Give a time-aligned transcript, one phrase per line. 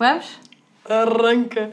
[0.00, 0.38] Vamos?
[0.88, 1.72] Arranca!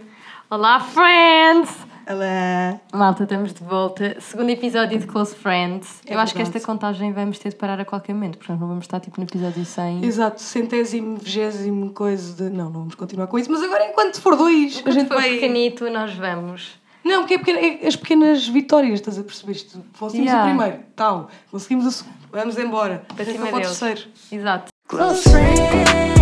[0.50, 1.74] Olá, friends!
[2.10, 2.78] Olá!
[2.94, 4.18] Malta, estamos de volta.
[4.20, 6.02] Segundo episódio de Close Friends.
[6.06, 6.58] É Eu acho que verdade.
[6.58, 9.18] esta contagem vamos ter de parar a qualquer momento, porque nós não vamos estar tipo
[9.22, 10.04] no episódio 100.
[10.04, 12.50] Exato, centésimo, vigésimo, coisa de.
[12.54, 15.30] Não, não vamos continuar com isso, mas agora enquanto for dois, a gente for vai.
[15.36, 16.78] pequenito, nós vamos.
[17.06, 19.54] Não, porque é, pequena- é as pequenas vitórias, estás a perceber?
[19.98, 20.44] Conseguimos Yeah.
[20.44, 21.30] o primeiro, tal.
[21.50, 23.06] Conseguimos o segundo, vamos embora.
[23.24, 24.02] Cima para o terceiro.
[24.30, 24.68] Exato.
[24.90, 26.17] Close friends,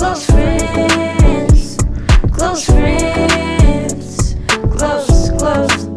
[0.00, 1.76] close friends,
[2.32, 4.34] close friends,
[4.78, 5.90] close, close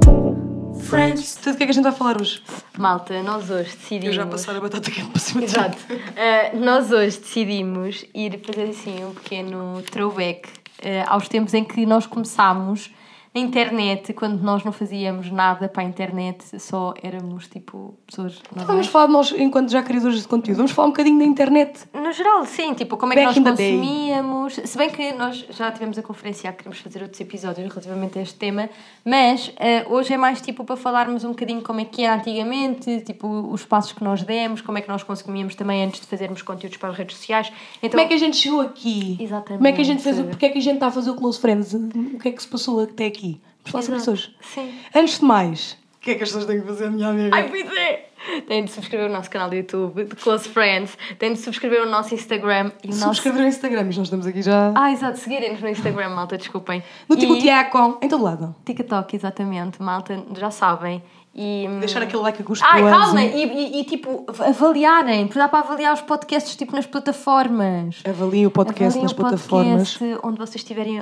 [0.90, 1.38] friends.
[1.40, 2.44] Então, de que é que a gente vai falar hoje?
[2.78, 4.16] Malta, nós hoje Eu decidimos.
[4.16, 5.78] já passar a batata quente para cima Exato.
[5.90, 11.86] Uh, nós hoje decidimos ir fazer assim um pequeno throwback uh, aos tempos em que
[11.86, 12.92] nós começámos
[13.34, 18.68] na internet, quando nós não fazíamos nada para a internet, só éramos tipo pessoas Vamos
[18.68, 18.88] normais.
[18.88, 20.58] falar de nós enquanto já criadores de conteúdo.
[20.58, 21.80] Vamos falar um bocadinho da internet.
[21.94, 24.54] No geral, sim, tipo, como é que Back in nós consumíamos.
[24.54, 28.36] Se bem que nós já tivemos a conferenciar, queremos fazer outros episódios relativamente a este
[28.36, 28.70] tema,
[29.04, 33.02] mas eh, hoje é mais tipo para falarmos um bocadinho como é que era antigamente,
[33.02, 36.44] tipo, os passos que nós demos, como é que nós consumíamos também antes de fazermos
[36.44, 37.52] conteúdos para as redes sociais.
[37.78, 39.18] Então, Como é que a gente chegou aqui?
[39.20, 39.58] Exatamente.
[39.58, 40.24] Como é que a gente fez o...
[40.26, 41.74] Porque é que a gente está a fazer o Close Friends?
[41.74, 43.23] O que é que se passou até aqui?
[43.66, 44.36] Vamos falar sobre hoje.
[44.42, 44.74] Sim.
[44.94, 47.36] Antes de mais, o que é que as pessoas têm que fazer, minha amiga?
[47.36, 48.10] Ai, pois é!
[48.48, 51.90] Têm de subscrever o nosso canal do YouTube, de Close Friends, têm de subscrever o
[51.90, 53.04] nosso Instagram e o nosso.
[53.04, 54.72] Subscrever o Instagram, e nós estamos aqui já.
[54.76, 56.82] Ah, exato, seguirem-nos no Instagram, malta, desculpem.
[57.10, 58.56] no E- Ticotiaco, em todo lado.
[58.66, 61.04] TikTok, exatamente, malta, já sabem.
[61.36, 61.68] E.
[61.80, 63.24] Deixar aquele like a gosto Ai, calma!
[63.24, 68.04] E, e- e, tipo, avaliarem, porque dá para avaliar os podcasts tipo nas plataformas.
[68.08, 69.98] Avaliem o podcast Avaliem nas o plataformas.
[69.98, 71.00] podcast onde vocês estiverem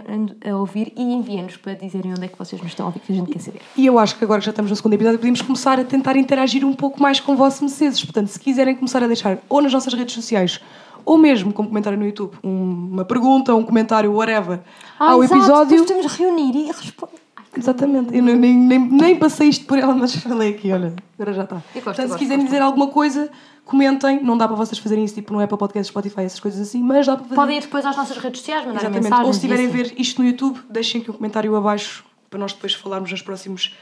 [0.50, 3.12] a ouvir e enviem-nos para dizerem onde é que vocês nos estão a ouvir, que
[3.12, 3.62] a gente quer saber.
[3.76, 6.16] E eu acho que agora que já estamos no segundo episódio, podemos começar a tentar
[6.16, 8.02] interagir um pouco mais com vossos meceses.
[8.04, 10.62] Portanto, se quiserem começar a deixar ou nas nossas redes sociais,
[11.04, 14.60] ou mesmo como comentário no YouTube, um- uma pergunta, um comentário, whatever,
[15.00, 15.70] ao Ah, exato, episódio.
[15.72, 17.21] Depois temos de reunir e responder.
[17.58, 21.34] Exatamente, eu nem, nem, nem, nem passei isto por ela, mas falei aqui, olha, agora
[21.34, 21.62] já está.
[21.74, 23.30] Portanto, se gosto, quiserem dizer alguma coisa,
[23.66, 24.24] comentem.
[24.24, 27.06] Não dá para vocês fazerem isso tipo no Apple Podcast, Spotify, essas coisas assim, mas
[27.06, 27.36] dá para fazer.
[27.36, 29.04] Podem ir depois às nossas redes sociais, mandar Exatamente.
[29.04, 29.28] mensagens.
[29.28, 29.84] Ou se estiverem e a assim.
[29.84, 33.76] ver isto no YouTube, deixem aqui um comentário abaixo para nós depois falarmos nos próximos,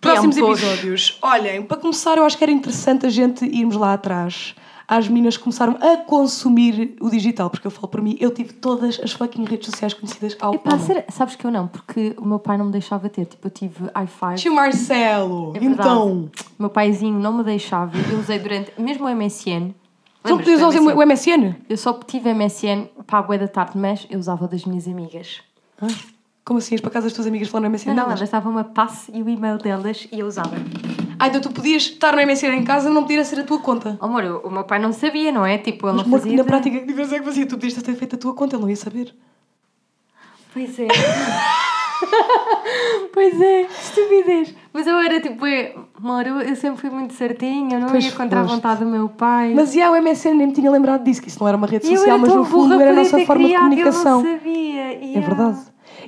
[0.00, 0.62] próximos Tempos.
[0.62, 1.18] episódios.
[1.22, 4.54] Olhem, para começar, eu acho que era interessante a gente irmos lá atrás.
[4.88, 8.52] Às meninas que começaram a consumir o digital, porque eu falo por mim, eu tive
[8.52, 12.24] todas as fucking redes sociais conhecidas ao Epá, será- sabes que eu não, porque o
[12.24, 13.24] meu pai não me deixava ter.
[13.26, 14.34] Tipo, eu tive i5.
[14.36, 16.30] Tio Marcelo, É então.
[16.58, 17.92] Meu paizinho não me deixava.
[18.10, 18.72] Eu usei durante.
[18.80, 19.74] Mesmo o MSN.
[20.24, 21.54] Só Lembras-te podias usar o MSN?
[21.68, 25.40] Eu só tive MSN para a boa da tarde, mas eu usava das minhas amigas.
[25.80, 25.86] Ah,
[26.44, 26.74] Como assim?
[26.74, 27.88] Ias para casa das tuas amigas falando MSN?
[27.94, 30.56] Não, não, elas davam uma passe e o e-mail delas e eu usava.
[31.18, 33.58] Ah, então tu podias estar no MSN em casa e não podia ser a tua
[33.58, 33.96] conta.
[34.00, 35.56] Oh, amor, eu- o meu pai não sabia, não é?
[35.58, 36.36] Tipo, ele Mas não amor, fazia.
[36.36, 37.46] na prática, que diferença é que fazia?
[37.46, 39.14] Tu podias ter feito a tua conta, ele não ia saber.
[40.52, 40.88] Pois é.
[43.12, 44.54] pois é, estupidez.
[44.72, 48.04] Mas eu era tipo, é, amor, eu, eu sempre fui muito certinha, eu não Pois
[48.04, 48.54] ia contra a foste.
[48.56, 49.52] vontade do meu pai.
[49.54, 51.86] Mas e o MSN nem me tinha lembrado disso, que isso não era uma rede
[51.86, 54.20] social, mas no fundo era a nossa forma de criado, comunicação.
[54.20, 55.16] Eu não sabia.
[55.16, 55.58] É verdade.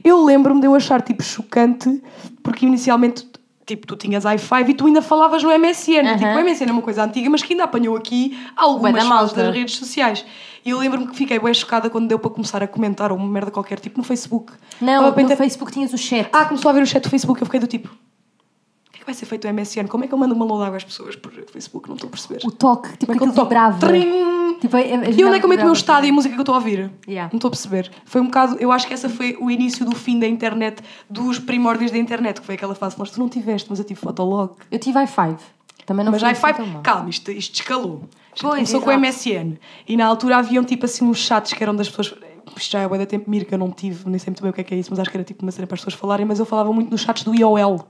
[0.04, 2.02] Eu lembro-me de eu achar tipo chocante,
[2.42, 3.26] porque inicialmente
[3.68, 6.16] tipo, tu tinhas i5 e tu ainda falavas no MSN.
[6.18, 9.44] Tipo, o MSN é uma coisa antiga, mas que ainda apanhou aqui algumas malta.
[9.44, 10.24] das redes sociais.
[10.64, 13.50] E eu lembro-me que fiquei bem chocada quando deu para começar a comentar uma merda
[13.50, 14.52] qualquer, tipo no Facebook.
[14.80, 16.28] Não, no pensar- Facebook tinhas o chat.
[16.32, 17.88] Ah, começou a ver o chat do Facebook, eu fiquei do tipo.
[17.88, 19.86] O que é que vai ser feito o MSN?
[19.86, 21.88] Como é que eu mando uma load às pessoas por Facebook?
[21.88, 22.40] Não estou a perceber.
[22.44, 23.42] O toque, tipo é que toco?
[23.42, 23.78] vibrava.
[23.86, 24.47] Trim!
[24.60, 26.34] Tipo, a- a- E onde é que eu meto o meu estado e a música
[26.34, 26.90] que eu estou a ouvir?
[27.06, 27.30] Yeah.
[27.32, 27.90] Não estou a perceber.
[28.04, 28.56] Foi um bocado.
[28.58, 32.40] Eu acho que essa foi o início do fim da internet, dos primórdios da internet,
[32.40, 34.52] que foi aquela fase que nós tu não tiveste, mas eu tive Fotolog.
[34.70, 35.38] Eu tive i5.
[35.86, 36.82] Também não mas foi i5, assim tão mal.
[36.82, 38.02] calma, isto, isto escalou.
[38.34, 39.06] Isto Pois, começou com o exato.
[39.06, 39.58] MSN.
[39.88, 42.14] E na altura haviam tipo assim uns chats que eram das pessoas.
[42.56, 44.50] Isto já é bué da tempo, Mir, que eu não tive, nem sei muito bem
[44.50, 45.80] o que é que é isso, mas acho que era tipo uma cena para as
[45.80, 47.86] pessoas falarem, mas eu falava muito nos chats do IOL.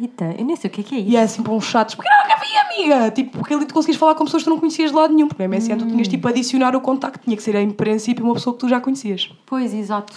[0.00, 1.10] Eita, eu nem sei o que é que é isso.
[1.10, 3.10] E é assim para uns chatos, porque nunca vi, amiga!
[3.10, 5.28] Tipo, porque ali tu conseguias falar com pessoas que tu não conhecias de lado nenhum,
[5.28, 8.34] porque no MSN tu tinhas tipo adicionar o contacto, tinha que ser em princípio uma
[8.34, 9.30] pessoa que tu já conhecias.
[9.46, 10.12] Pois, exato.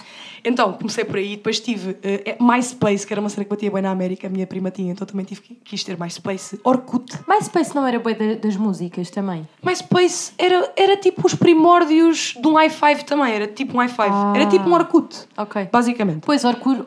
[0.46, 3.80] Então, comecei por aí, depois tive eh, MySpace, que era uma cena que batia bem
[3.80, 6.60] na América, a minha prima tinha, então também tive que quis ter MySpace.
[6.62, 7.18] Orkut.
[7.26, 9.48] MySpace não era boi da- das músicas também?
[9.64, 14.36] MySpace era, era tipo os primórdios de um i5 também, era tipo um i5.
[14.36, 15.68] Era tipo um Orkut, Ok.
[15.72, 16.20] basicamente.
[16.26, 16.84] Pois, Orkut...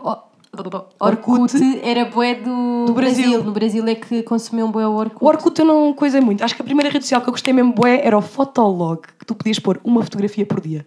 [0.99, 1.53] Orkut.
[1.83, 3.43] Era bué do, Do Brasil.
[3.43, 5.23] No Brasil é que consumiu um bué o Orkut.
[5.23, 6.43] O Orkut eu não coisei muito.
[6.43, 9.25] Acho que a primeira rede social que eu gostei mesmo bué era o Fotolog, que
[9.25, 10.85] tu podias pôr uma fotografia por dia.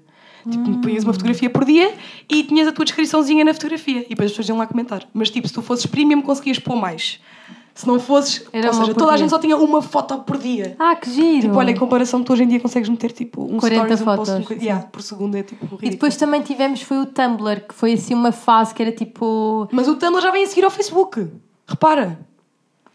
[0.48, 1.92] Tipo, punhas uma fotografia por dia
[2.28, 4.04] e tinhas a tua descriçãozinha na fotografia.
[4.06, 5.06] E depois as pessoas iam lá comentar.
[5.12, 7.20] Mas tipo, se tu fosses premium conseguias pôr mais.
[7.80, 10.76] Se não fosses, Era ou seja, toda a gente só tinha uma foto por dia.
[10.78, 11.40] Ah, que giro!
[11.42, 14.04] Tipo, olha, em comparação, tu hoje em dia consegues meter tipo um 40 stories, um
[14.04, 15.90] post fotos, um, yeah, por segundo, é tipo E ridículo.
[15.92, 19.66] depois também tivemos, foi o Tumblr, que foi assim uma fase que era tipo...
[19.72, 21.26] Mas o Tumblr já vem a seguir ao Facebook.
[21.66, 22.18] Repara.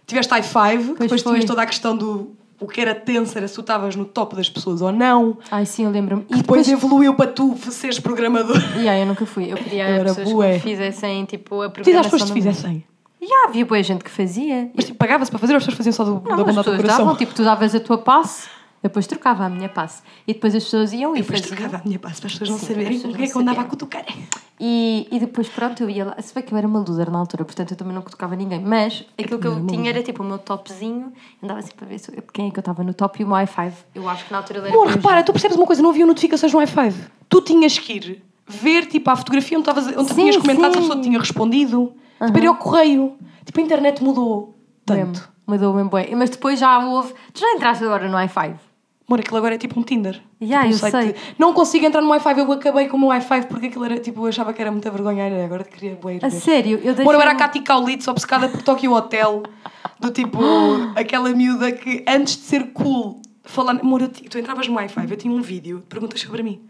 [0.05, 1.31] Tiveste i5, depois foi.
[1.33, 4.35] tinhas toda a questão do o que era tenso, era se tu estavas no top
[4.35, 5.37] das pessoas ou não.
[5.51, 6.23] Ai sim, eu lembro-me.
[6.29, 6.69] E Depois, depois...
[6.69, 8.55] evoluiu para tu seres programador.
[8.77, 9.51] Yeah, eu nunca fui.
[9.51, 10.53] Eu queria Eu pessoas bué.
[10.53, 12.11] que fizessem tipo a Diz às programação.
[12.11, 12.83] pessoas que fizessem.
[13.21, 14.69] Yeah, havia boa gente que fazia.
[14.75, 16.55] Mas tipo, pagava-se para fazer ou as pessoas faziam só do, Não, da as bondade
[16.55, 16.97] do pessoas coração?
[17.05, 18.47] davam, tipo, tu davas a tua passe,
[18.83, 20.03] depois trocava a minha passe.
[20.27, 21.57] E depois as pessoas iam e Depois faziam.
[21.57, 23.35] trocava a minha passe para as pessoas não Sim, saberem para o que é que
[23.35, 24.05] eu andava a cutucar.
[24.59, 26.15] E, e depois, pronto, eu ia lá.
[26.21, 28.59] Se bem que eu era uma loser na altura, portanto eu também não tocava ninguém.
[28.61, 31.11] Mas aquilo que eu tinha era tipo o meu topzinho.
[31.43, 33.37] Andava sempre a ver se- quem é que eu estava no top e o meu
[33.37, 33.71] i5.
[33.95, 36.05] Eu acho que na altura ele era Amor, repara, tu percebes uma coisa, não havia
[36.05, 36.93] notificações no i5.
[37.27, 40.73] Tu tinhas que ir ver tipo a fotografia onde, estavas, onde tu Sim, tinhas comentado
[40.73, 40.87] se a sim.
[40.87, 41.93] pessoa te tinha respondido.
[42.23, 43.13] Tipo, ir ao correio.
[43.45, 44.99] Tipo, a internet mudou tanto.
[44.99, 45.25] Mesmo.
[45.47, 46.15] Mudou mesmo bem.
[46.15, 47.13] Mas depois já houve.
[47.33, 48.55] Tu já entraste agora no i5?
[49.07, 50.19] Amor, aquilo agora é tipo um Tinder.
[50.41, 51.13] Yeah, tipo, um eu sei.
[51.13, 53.99] de- Não consigo entrar no Wi-Fi, eu acabei com o meu Wi-Fi porque aquilo era
[53.99, 56.93] tipo, eu achava que era muita vergonha, era, agora queria ir A sério, eu.
[56.99, 59.43] Amor, eu era a Katy Kaulitz, obcecada por Tokyo Hotel,
[59.99, 60.39] do tipo,
[60.97, 65.17] aquela miúda que antes de ser cool, falando, amor, eu tu entravas no Wi-Fi, eu
[65.17, 66.61] tinha um vídeo de perguntas sobre mim.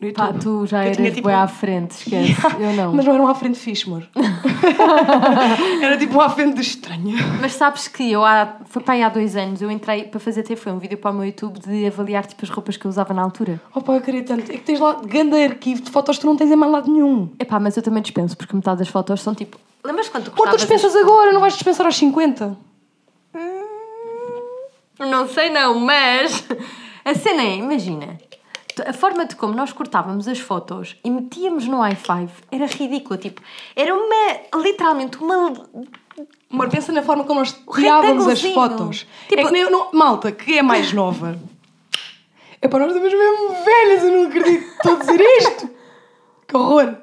[0.00, 0.26] No YouTube.
[0.26, 2.34] Pá, tu já Eu eras tinha, tipo, à frente, esquece.
[2.60, 2.92] Eu não.
[2.92, 4.06] Mas não era um à frente fixe, amor.
[5.80, 7.16] era tipo um à frente de estranha.
[7.40, 10.40] Mas sabes que eu há, foi para aí há dois anos, eu entrei para fazer
[10.40, 12.88] até foi um vídeo para o meu YouTube de avaliar tipo as roupas que eu
[12.88, 13.60] usava na altura.
[13.74, 14.50] Opa, eu queria tanto.
[14.50, 16.90] É que tens lá grande arquivo de fotos que tu não tens em mais lado
[16.92, 17.30] nenhum.
[17.38, 19.58] Epá, mas eu também dispenso, porque metade das fotos são tipo.
[19.84, 22.56] Lembras quando tu Amor, tu dispensas agora, não vais dispensar aos 50.
[24.98, 26.44] as- Não sei não, mas
[27.04, 28.18] a cena é, imagina,
[28.86, 33.40] a forma de como nós cortávamos as fotos e metíamos no i5 era ridícula, tipo,
[33.76, 35.52] era uma, literalmente uma...
[36.50, 39.06] Amor, pensa na forma como nós tirávamos as fotos.
[39.28, 41.38] Tipo- é que nem eu, não, malta, que é mais nova.
[42.62, 45.70] É para nós estamos mesmo velhas, eu não acredito que estou a dizer isto.
[46.46, 46.94] Que horror.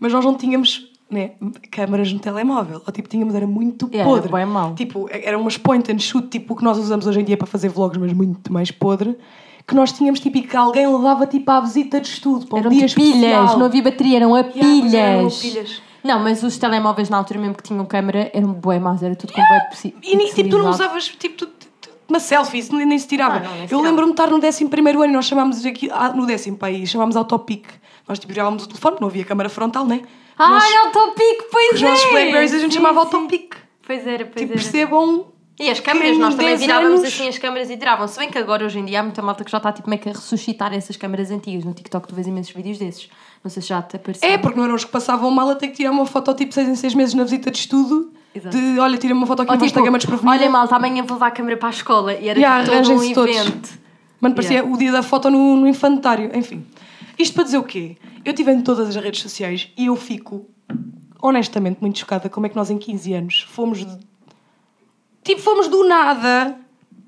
[0.00, 1.32] Mas nós não tínhamos né,
[1.70, 2.82] câmaras no telemóvel.
[2.86, 4.28] Ou tipo, tínhamos, era muito Era podre.
[4.28, 4.74] bué mau.
[4.74, 7.46] Tipo, eram umas point and shoot, tipo o que nós usamos hoje em dia para
[7.46, 9.16] fazer vlogs, mas muito mais podre.
[9.66, 12.60] Que nós tínhamos, tipo, e que alguém levava tipo à visita de estudo, para um
[12.60, 15.38] Eram dia de pilhas, não havia bateria, eram a Yeah, pois eram pilhas.
[15.38, 15.82] pilhas.
[16.04, 19.32] Não, mas os telemóveis na altura mesmo que tinham câmera eram bué más, era tudo
[19.32, 21.46] com bué possi- E nem, tipo, tu não usavas tipo, tu-
[21.80, 23.38] tu- uma selfie, isso nem, nem se tirava.
[23.38, 24.64] Ah, não, nem se eu lembro-me de estar no 11
[25.02, 27.66] ano e nós chamámos aqui, ah, no décimo país, chamámos Autopic.
[28.06, 30.02] Nós tipo, tirávamos o telefone, não havia câmara frontal, né?
[30.38, 31.88] Ai, Nós- Autopic, pois os é!
[31.90, 33.06] nossos Blackberries a gente Sim, chamava sim.
[33.16, 33.54] Autopic.
[33.84, 34.62] Pois era, pois Tipo, era.
[34.62, 35.26] percebam.
[35.58, 38.06] E as câmaras, nós também 10 virávamos anos- assim as câmaras e tiravam.
[38.06, 40.00] Se bem que agora, hoje em dia, há muita malta que já está tipo, meio
[40.02, 41.64] que a ressuscitar essas câmaras antigas.
[41.64, 43.08] No TikTok tu vês imensos vídeos desses.
[43.42, 44.28] Não sei se já te apareceu.
[44.28, 46.52] É, porque não eram os que passavam mal a ter que tirar uma foto tipo
[46.52, 48.12] 6 em 6 meses na visita de estudo.
[48.34, 48.54] Exato.
[48.54, 50.30] De, olha, tira uma foto aqui Ou vossa tipo, desprevenida.
[50.44, 52.12] olha malta, amanhã vou levar a câmera para a escola.
[52.12, 53.36] E era Yeah, tipo, todo um arranjem-se todos.
[53.36, 53.78] evento.
[54.20, 56.30] Mano, parecia o dia da foto no, no infantário.
[56.36, 56.66] Enfim.
[57.18, 57.96] Isto para dizer o quê?
[58.26, 60.46] Eu estive em todas as redes sociais e eu fico,
[61.22, 63.78] honestamente, muito chocada como é que nós em 15 anos fomos...
[63.86, 64.06] de-
[65.26, 66.56] Tipo, fomos do nada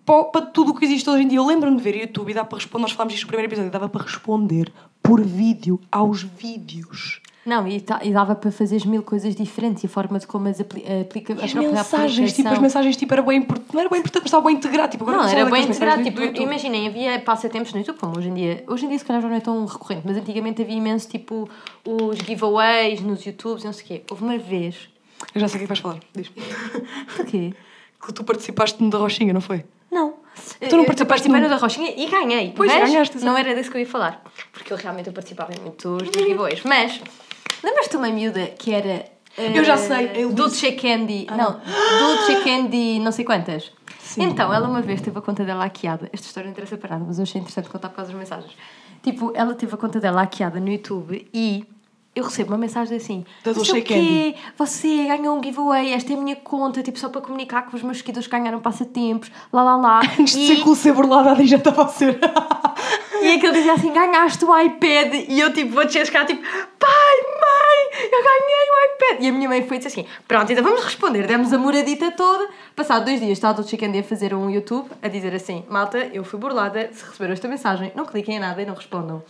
[0.05, 1.39] para, tudo o que existe hoje em dia.
[1.39, 2.83] Eu lembro-me de ver YouTube e dá para responder...
[2.83, 3.71] Nós falámos isto no primeiro episódio.
[3.71, 4.73] Dava para responder
[5.03, 7.21] por vídeo aos vídeos.
[7.47, 9.85] Não, e, ta- e dava para fazer mil coisas diferentes.
[9.85, 13.23] E a forma de como as apli aplica as mensagens, tipo, as mensagens tipo, era
[13.23, 13.73] bem importante.
[13.73, 14.91] Não era bem importante, mas estava bem integrado.
[14.91, 16.03] Tipo, Não, era bem integrado.
[16.03, 18.65] Tipo, imaginem, havia passatempos no YouTube, como hoje em dia.
[18.67, 21.49] Hoje em dia, se calhar, já não é tão recorrente, mas antigamente havia imenso, tipo,
[21.87, 24.03] os giveaways nos YouTubes e não sei o quê.
[24.11, 24.89] Houve uma vez.
[25.35, 26.01] Eu já sei o que é vais falar.
[26.15, 26.29] Diz.
[27.19, 27.55] O quê?
[28.05, 29.65] Que tu participaste no da Rochinha, não foi?
[29.91, 30.15] Não.
[30.61, 32.53] Tu não Eu participaste participei no- da Rochinha e ganhei.
[32.55, 33.19] Pois, mas ganhaste.
[33.25, 34.23] Não era disso que eu ia falar.
[34.53, 36.63] Porque eu realmente eu participava em muitos dos giveaways.
[36.65, 37.01] Mas,
[37.65, 39.05] lembras-te de uma miúda que era...
[39.37, 40.35] Eu já eh, sei, Elise.
[40.35, 41.27] Dulce Candy.
[41.37, 41.61] não,
[41.99, 43.73] Dulce Candy não sei quantas.
[44.17, 46.09] Então, ela uma vez teve a conta dela hackeada.
[46.13, 48.53] Esta história não interessa para nada, mas eu achei interessante contar por causa das mensagens.
[49.03, 51.65] Tipo, ela teve a conta dela hackeada no YouTube e
[52.15, 55.93] eu recebo uma mensagem assim: Da "Não sei Dulce o quê, Você ganhou um giveaway,
[55.93, 59.31] esta é a minha conta, tipo, só para comunicar que os meus seguidores ganharam passatempos,
[59.53, 60.01] lá lá lá.
[60.19, 62.19] Antes de E- ser cool ser burlada, a Adi já estava a ser.
[63.23, 65.15] e aquele dizia assim: ganhaste o iPad.
[65.29, 69.25] E eu, tipo, vou descer a escada, tipo, pai, mãe, eu ganhei o iPad.
[69.25, 71.27] E a minha mãe foi e disse assim: pronto, então vamos responder.
[71.27, 72.49] Demos a moradita toda.
[72.75, 75.99] Passado dois dias, está a Dolce Candy a fazer um YouTube a dizer assim: malta,
[76.13, 76.91] eu fui burlada.
[76.93, 79.23] Se receberam esta mensagem, não cliquem em nada e não respondam.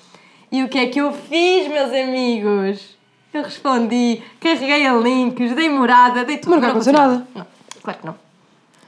[0.51, 2.97] E o que é que eu fiz, meus amigos?
[3.33, 6.51] Eu respondi, carreguei a links, dei morada, dei tudo.
[6.51, 7.27] Mas nunca aconteceu nada.
[7.35, 7.47] Não,
[7.83, 8.29] claro que não.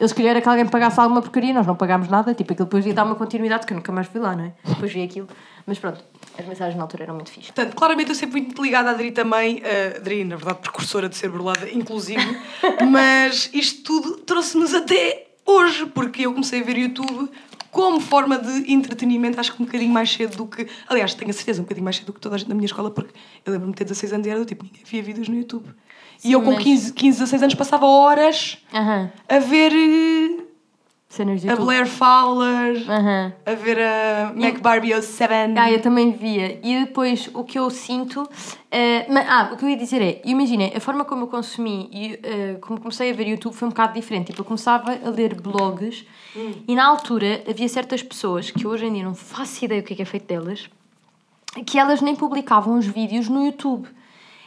[0.01, 2.95] Eles queriam que alguém pagasse alguma porcaria, nós não pagámos nada, tipo, aquilo depois ia
[2.95, 4.53] dar uma continuidade que eu nunca mais fui lá, não é?
[4.65, 5.29] Depois vi aquilo.
[5.67, 6.03] Mas pronto,
[6.39, 7.53] as mensagens na altura eram muito fixe.
[7.53, 11.17] Portanto, claramente eu sempre muito ligada à Adri também, a Adri, na verdade, precursora de
[11.17, 12.41] ser burlada, inclusive,
[12.91, 17.31] mas isto tudo trouxe-nos até hoje, porque eu comecei a ver YouTube
[17.71, 20.67] como forma de entretenimento, acho que um bocadinho mais cedo do que.
[20.89, 22.67] Aliás, tenho a certeza, um bocadinho mais cedo do que toda a gente na minha
[22.67, 23.13] escola, porque
[23.47, 25.69] eu lembro-me de ter 16 anos e era do tipo, ninguém via vídeos no YouTube.
[26.25, 28.59] e eu com mas- 15, 15, 16 anos passava horas
[29.29, 30.43] a ver eh,
[31.13, 31.57] Cenas de a.
[31.57, 32.85] Blair Fowler,
[33.45, 35.59] a ver a Mac Barbie 07.
[35.59, 36.61] Ah, eu também via.
[36.63, 38.29] E depois o que eu sinto.
[38.71, 41.91] eh, ma- ah, o que eu ia dizer é: imaginem, a forma como eu consumi
[41.93, 44.29] e eh, como comecei a ver YouTube foi um bocado diferente.
[44.29, 46.05] Tipo, eu começava a ler blogs
[46.69, 49.95] e na altura havia certas pessoas que hoje em dia não faço ideia o que
[49.95, 50.71] é que é feito delas,
[51.67, 53.89] que elas nem publicavam os vídeos no YouTube.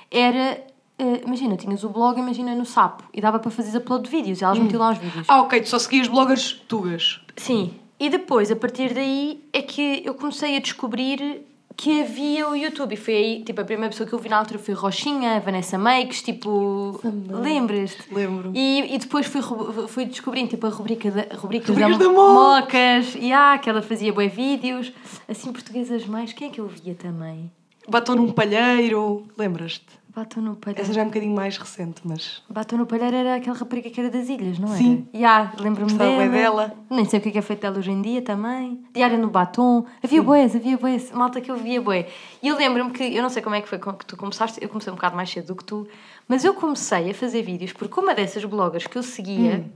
[0.10, 0.62] Era.
[1.00, 4.42] Eh, imagina, tinhas o blog, imagina no Sapo, e dava para fazer upload de vídeos,
[4.42, 5.26] e elas metiam lá os vídeos.
[5.28, 7.22] Ah, ok, tu só seguias bloggers tugas.
[7.36, 7.74] Sim.
[8.00, 11.42] E depois, a partir daí, é que eu comecei a descobrir
[11.76, 12.94] que havia o YouTube.
[12.94, 15.78] E foi aí, tipo, a primeira pessoa que eu vi na altura foi Rochinha, Vanessa
[15.78, 17.00] Makes, tipo...
[17.30, 18.14] Lembras-te?
[18.14, 18.52] Lembro.
[18.54, 19.42] E, e depois fui,
[19.88, 23.16] fui descobrindo, tipo, a rubrica da, rubricas Rubricas da, da Mo- Mocas.
[23.20, 24.92] E ah, que ela fazia bué vídeos.
[25.28, 26.32] Assim, portuguesas mais.
[26.34, 27.52] Quem é que eu via também?
[27.88, 29.86] Batom num palheiro, lembras-te?
[30.16, 30.84] Batom no palheiro.
[30.84, 32.44] Essa já é um bocadinho mais recente, mas.
[32.48, 35.08] Batom no palheiro era aquela rapariga que era das ilhas, não Sim.
[35.12, 35.20] era?
[35.24, 36.28] Ya, lembro-me dela.
[36.30, 36.74] dela.
[36.88, 38.84] Nem sei o que é que é feito dela hoje em dia também.
[38.94, 39.86] Diária no batom.
[40.04, 41.12] Havia boés, havia boés.
[41.12, 42.08] Malta que eu via bué.
[42.44, 44.70] E eu lembro-me que, eu não sei como é que foi que tu começaste, eu
[44.70, 45.88] comecei um bocado mais cedo do que tu,
[46.28, 49.70] mas eu comecei a fazer vídeos porque uma dessas bloggers que eu seguia Hum.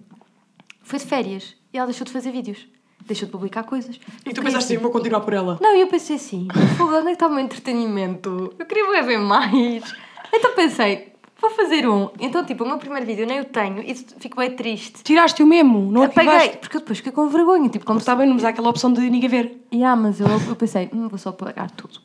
[0.84, 2.68] foi de férias e ela deixou de fazer vídeos.
[3.08, 4.00] Deixou de publicar coisas.
[4.26, 5.58] E tu pensaste assim, vou continuar por ela.
[5.62, 6.48] não, eu pensei assim,
[6.80, 8.54] onde é que está o meu entretenimento?
[8.60, 9.84] Eu queria ver mais.
[10.34, 12.10] Então pensei, vou fazer um.
[12.20, 15.04] Então, tipo, o meu primeiro vídeo nem o tenho e fico bem triste.
[15.04, 16.58] Tiraste o mesmo, não Apaguei, arquivaste.
[16.58, 19.02] porque eu depois fiquei com vergonha, tipo, como Está bem, mas há aquela opção de
[19.10, 19.62] ninguém ver.
[19.74, 22.00] Yeah, mas eu, eu pensei, hum, vou só pagar tudo.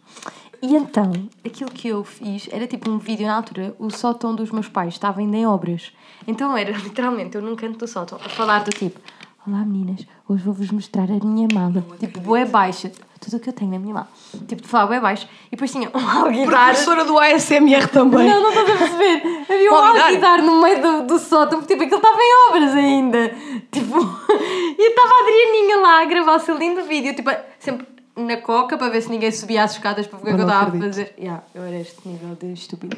[0.61, 1.11] E então,
[1.45, 4.95] aquilo que eu fiz era tipo um vídeo na altura, o sótão dos meus pais
[4.95, 5.93] estava ainda em obras.
[6.27, 9.01] Então era literalmente eu num canto do sótão a falar do tipo:
[9.45, 11.85] Olá meninas, hoje vou-vos mostrar a minha mala.
[11.99, 14.09] Tipo, boé baixa, tudo o que eu tenho na minha mala.
[14.49, 15.29] Tipo, de falar boé baixo.
[15.49, 16.67] E depois tinha um alguidar.
[16.71, 18.29] Professora do ASMR também.
[18.29, 19.23] Não, não estás a perceber.
[19.49, 20.07] Havia um Alguidar?
[20.07, 23.29] alguidar no meio do, do sótão, porque tipo, aquilo estava em obras ainda.
[23.71, 23.99] Tipo,
[24.79, 27.87] e estava a Adrianinha lá a gravar o seu lindo vídeo, tipo, sempre
[28.17, 30.77] na coca para ver se ninguém subia as escadas para ver o que Eu estava
[30.77, 31.15] a fazer.
[31.19, 32.97] Yeah, eu era este nível de estúpido.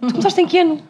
[0.00, 0.82] Tu começaste em que ano?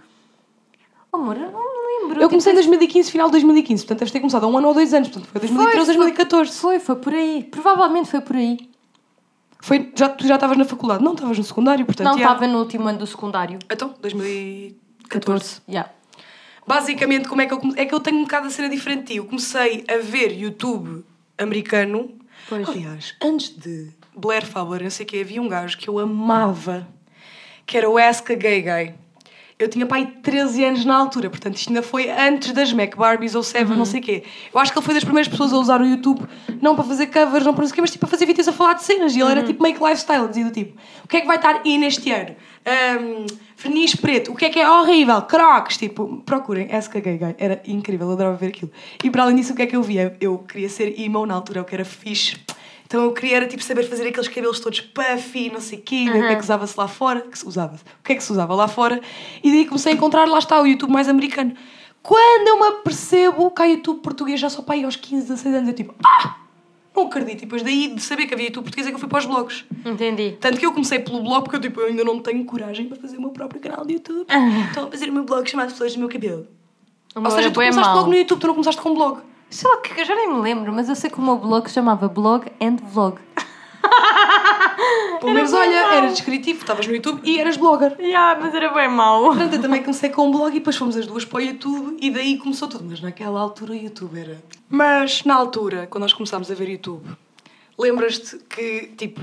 [1.15, 2.23] Amor, eu não me lembro.
[2.23, 3.83] Eu comecei em tipo, 2015, final de 2015.
[3.83, 5.09] Portanto, deves ter começado há um ano ou dois anos.
[5.09, 6.53] Portanto, foi 2013, foi- 2014.
[6.59, 7.45] Foi, foi por aí.
[7.51, 8.59] Provavelmente foi por aí.
[9.61, 11.03] Foi, já, tu já estavas na faculdade?
[11.03, 12.07] Não, estavas no secundário, portanto.
[12.07, 12.25] não, já.
[12.25, 13.59] estava no último ano do secundário.
[13.71, 15.63] Então, 2014.
[15.69, 15.91] Yeah.
[16.67, 19.07] Basicamente, como é que eu É que eu tenho um bocado a cena diferente de
[19.13, 19.17] ti.
[19.17, 21.05] Eu comecei a ver YouTube
[21.39, 22.11] americano.
[22.49, 22.69] Pois.
[22.69, 26.87] Aliás, antes de Blair Fowler, eu sei que havia um gajo que eu amava,
[27.67, 28.95] que era o Ask a Gay Guy.
[29.65, 33.35] Eu tinha pai 13 anos na altura, portanto isto ainda foi antes das Mac Barbies
[33.35, 33.79] ou Seven, Uhum.
[33.79, 34.23] não sei o quê.
[34.53, 36.21] Eu acho que ele foi das primeiras pessoas a usar o YouTube,
[36.61, 38.47] não para fazer covers, não para não sei o quê, mas tipo a fazer vídeos
[38.47, 39.17] a falar de cenas.
[39.17, 39.47] E ele era Uhum.
[39.47, 42.37] tipo make lifestyle, dizia do tipo: o que é que vai estar in este ano?
[42.67, 45.21] Um, verniz preto, o que é que é horrível?
[45.23, 48.71] Crocs, tipo, procurem, a Gay Guy, era incrível, eu adorava ver aquilo.
[49.03, 50.17] E para além disso, o que é que eu via?
[50.21, 52.37] Eu queria ser emo na altura, eu que era fixe.
[52.95, 56.05] Então eu queria era, tipo, saber fazer aqueles cabelos todos puffy, não sei o quê,
[56.05, 58.23] ver o que é que usava-se lá fora, que se usava o que é que
[58.23, 59.01] se usava lá fora,
[59.43, 61.55] e daí comecei a encontrar, lá está, o YouTube mais americano.
[62.01, 65.55] Quando eu me apercebo que há YouTube português já só para aí aos 15, 16
[65.57, 66.37] anos, eu tipo, ah,
[66.95, 67.39] não acredito.
[67.39, 69.27] E depois daí de saber que havia YouTube português é que eu fui para os
[69.27, 69.65] blogs.
[69.85, 70.37] Entendi.
[70.39, 72.97] Tanto que eu comecei pelo blog porque eu, tipo, eu ainda não tenho coragem para
[72.97, 74.27] fazer o meu próprio canal de YouTube.
[74.69, 76.47] Estou a fazer o meu blog chamado Flores do Meu Cabelo.
[77.17, 77.97] Ou seja, era tu começaste mau.
[77.97, 79.34] logo no YouTube, tu não começaste com blog.
[79.51, 81.69] Sei lá, que eu já nem me lembro, mas eu sei que o meu blog
[81.69, 83.19] se chamava Blog and Vlog.
[85.21, 85.93] Pelo menos, olha, mau.
[85.93, 87.97] era descritivo, estavas no YouTube e eras blogger.
[87.99, 89.25] Yeah, mas era bem mau.
[89.25, 91.97] Portanto, eu também comecei com um blog e depois fomos as duas para o YouTube
[92.01, 92.85] e daí começou tudo.
[92.89, 94.43] Mas naquela altura o YouTube era.
[94.69, 97.07] Mas na altura, quando nós começámos a ver YouTube,
[97.79, 99.21] lembras-te que, tipo,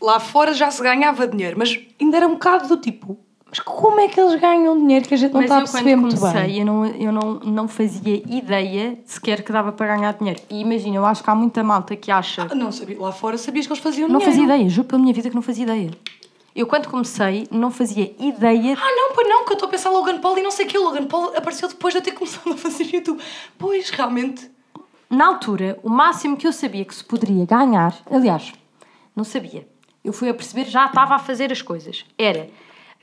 [0.00, 3.18] lá fora já se ganhava dinheiro, mas ainda era um bocado do tipo.
[3.54, 5.90] Mas como é que eles ganham dinheiro que a gente não Mas está a perceber
[5.92, 6.58] quando muito comecei, bem?
[6.60, 10.40] eu, não, eu não, não fazia ideia sequer que dava para ganhar dinheiro.
[10.48, 12.48] E imagina, eu acho que há muita malta que acha...
[12.50, 14.40] Ah, Não sabia, lá fora sabias que eles faziam Não dinheiro.
[14.40, 15.90] fazia ideia, juro pela minha vida que não fazia ideia.
[16.56, 18.74] Eu quando comecei, não fazia ideia...
[18.80, 20.68] Ah, não, pois não, que eu estou a pensar Logan Paul e não sei o
[20.70, 20.78] que.
[20.78, 23.20] O Logan Paul apareceu depois de eu ter começado a fazer YouTube.
[23.58, 24.50] Pois, realmente.
[25.10, 27.94] Na altura, o máximo que eu sabia que se poderia ganhar...
[28.10, 28.50] Aliás,
[29.14, 29.68] não sabia.
[30.02, 32.06] Eu fui a perceber, já estava a fazer as coisas.
[32.18, 32.48] Era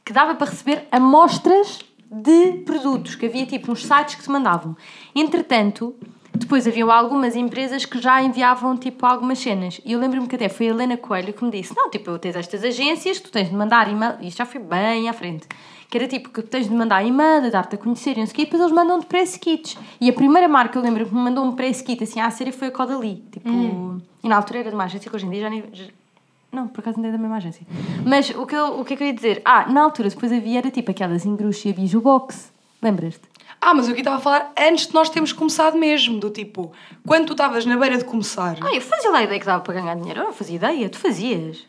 [0.10, 4.76] que dava para receber amostras de produtos, que havia tipo uns sites que te mandavam.
[5.14, 5.96] Entretanto,
[6.34, 9.80] depois haviam algumas empresas que já enviavam tipo algumas cenas.
[9.86, 12.36] E eu lembro-me que até foi a Helena Coelho que me disse: Não, tipo, tens
[12.36, 14.16] estas agências, tu tens de mandar e-mail.
[14.22, 15.48] Isto já foi bem à frente.
[15.88, 18.60] Que era tipo que tens de mandar e-mail, de dar-te a conhecer e e depois
[18.60, 19.78] eles mandam-te press kits.
[20.02, 22.52] E a primeira marca, eu lembro que me mandou um press kit assim à série
[22.52, 23.24] foi a Caudalie.
[23.32, 23.48] Tipo,
[24.24, 25.64] e na altura era de uma agência que hoje em dia já nem.
[26.52, 27.66] Não, por acaso não é da mesma agência.
[28.06, 29.42] Mas o que, eu, o que é que eu ia dizer?
[29.46, 32.52] Ah, na altura depois havia era tipo aquelas engruxas e a Biju Box.
[32.82, 33.22] Lembras-te?
[33.62, 36.72] Ah, mas eu aqui estava a falar antes de nós termos começado mesmo, do tipo,
[37.06, 38.58] quando tu estavas na beira de começar.
[38.62, 40.22] Ah, eu fazia lá a ideia que dava para ganhar dinheiro.
[40.22, 41.68] Eu não fazia ideia, tu fazias.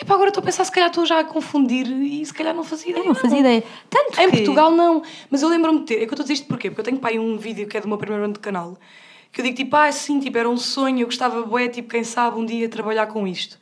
[0.00, 2.64] Epá, agora estou a pensar, se calhar estou já a confundir e se calhar não
[2.64, 3.02] fazia ideia.
[3.02, 3.64] Eu não fazia ideia.
[3.90, 4.36] Tanto Em que...
[4.38, 6.70] Portugal não, mas eu lembro-me de ter, é que eu estou a dizer isto porquê?
[6.70, 8.78] Porque eu tenho para aí um vídeo que é do meu primeiro ano de canal,
[9.30, 12.04] que eu digo tipo, ah, sim, tipo, era um sonho, eu gostava, bué, tipo, quem
[12.04, 13.58] sabe um dia trabalhar com isto.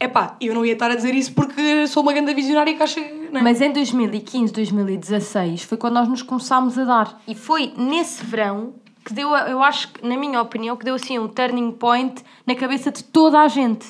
[0.00, 3.00] Epá, eu não ia estar a dizer isso porque sou uma grande visionária que acha,
[3.30, 3.42] não é?
[3.42, 7.20] Mas em 2015, 2016 foi quando nós nos começámos a dar.
[7.28, 8.74] E foi nesse verão
[9.04, 12.54] que deu, eu acho, que, na minha opinião, que deu assim um turning point na
[12.54, 13.86] cabeça de toda a gente.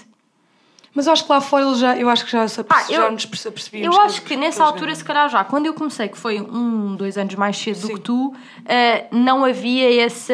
[0.96, 3.26] Mas eu acho que lá fora já, eu acho que já, Pá, já eu- nos
[3.26, 3.96] perce- percebíamos.
[3.96, 4.96] Eu acho eles- que nessa altura, ganham.
[4.96, 7.94] se calhar já, quando eu comecei, que foi um, dois anos mais cedo do Sim.
[7.94, 8.32] que tu,
[8.64, 10.32] eh, não havia essa,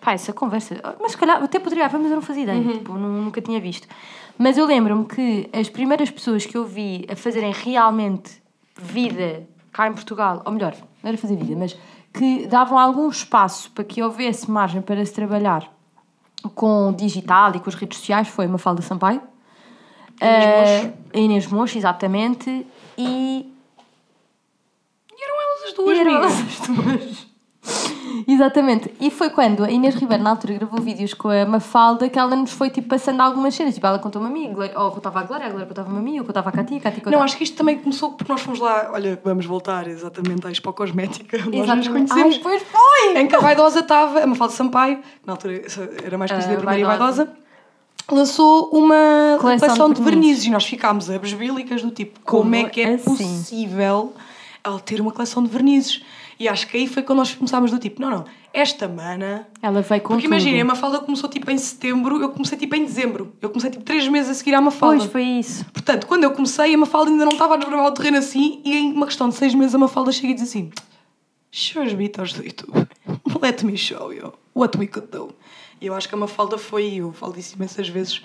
[0.00, 0.76] pá, essa conversa.
[1.00, 2.72] Mas se calhar até poderia haver, mas eu não fazia ideia, Uhum.
[2.74, 3.88] tipo, nu- nunca tinha visto.
[4.42, 8.42] Mas eu lembro-me que as primeiras pessoas que eu vi a fazerem realmente
[8.76, 11.78] vida cá em Portugal, ou melhor, não era fazer vida, mas
[12.12, 15.72] que davam algum espaço para que houvesse margem para se trabalhar
[16.56, 19.22] com o digital e com as redes sociais foi Mafalda Sampaio.
[20.20, 22.66] Inês Eh, a Inês Mocho, exatamente.
[22.98, 23.48] E.
[25.08, 27.31] E eram elas as duas, e eram elas as duas.
[28.26, 28.92] Exatamente.
[29.00, 32.34] E foi quando a Inês Ribeiro, na altura, gravou vídeos com a Mafalda que ela
[32.36, 33.74] nos foi tipo passando algumas cenas.
[33.74, 36.24] Tipo, ela contou-me a mim, ou contava a Glória, a Glória contava-me a mim, eu
[36.24, 37.16] contava a Katia, a Katia contava.
[37.16, 40.50] Não, acho que isto também começou porque nós fomos lá, olha, vamos voltar exatamente à
[40.50, 42.34] Expo Cosmética, nós nos conhecemos.
[42.36, 43.18] Ai, pois foi!
[43.18, 45.62] em que a Vaidosa estava, a Mafalda Sampaio, que na altura
[46.04, 47.24] era mais conhecida A por Maria Vaidosa.
[47.24, 47.42] Vaidosa,
[48.10, 52.54] lançou uma Coleção coleção, de de vernizes e nós ficámos abesbílicas do tipo, como, Como
[52.54, 53.04] é que é assim?
[53.04, 54.12] possível
[54.64, 56.02] ela ter uma coleção de vernizes?
[56.42, 59.46] E acho que aí foi quando nós começámos do tipo, não, não, esta mana...
[59.62, 60.34] Ela veio com Porque tudo.
[60.34, 63.32] imaginem, a Mafalda começou tipo em setembro, eu comecei tipo em dezembro.
[63.40, 64.96] Eu comecei tipo três meses a seguir à Mafalda.
[64.96, 65.64] Pois, foi isso.
[65.66, 68.76] Portanto, quando eu comecei, a Mafalda ainda não estava a desbravar o terreno assim, e
[68.76, 70.72] em uma questão de seis meses a Mafalda chega e diz assim:
[71.52, 72.88] Show os beaters do YouTube,
[73.40, 75.32] let me show you what we could do.
[75.80, 78.20] E eu acho que a Mafalda foi, eu falo disso imensas vezes,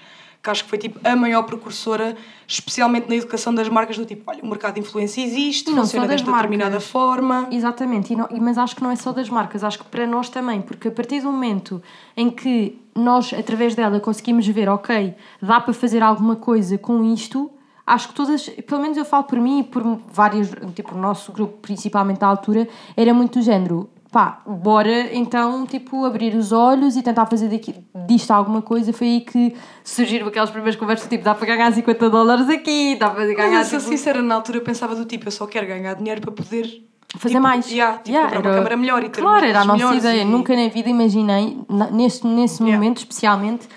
[0.47, 2.15] que acho que foi tipo a maior precursora,
[2.47, 6.07] especialmente na educação das marcas, do tipo: olha, o mercado de influência existe, não funciona
[6.07, 6.89] desta determinada marcas.
[6.89, 7.47] forma.
[7.51, 10.29] Exatamente, e não- mas acho que não é só das marcas, acho que para nós
[10.29, 11.81] também, porque a partir do momento
[12.15, 17.51] em que nós, através dela, conseguimos ver, ok, dá para fazer alguma coisa com isto,
[17.85, 21.31] acho que todas, pelo menos eu falo por mim e por vários, tipo, o nosso
[21.31, 23.89] grupo, principalmente da altura, era muito do género.
[24.11, 27.75] Pá, bora então, tipo, abrir os olhos e tentar fazer daqui,
[28.07, 28.93] disto alguma coisa.
[28.93, 33.09] Foi aí que surgiram aquelas primeiras conversas, tipo, dá para ganhar 50 dólares aqui, dá
[33.09, 35.67] para ganhar, Mas eu tipo, sincera, na altura eu pensava do tipo: eu só quero
[35.67, 36.83] ganhar dinheiro para poder.
[37.17, 37.69] fazer tipo, mais.
[37.69, 40.21] Yeah, tipo, Yeah, comprar uma câmara melhor e ter Claro, era a nossa ideia.
[40.21, 41.57] e- Nunca na vida imaginei,
[41.91, 42.77] neste, nesse Yeah.
[42.81, 43.67] momento especialmente,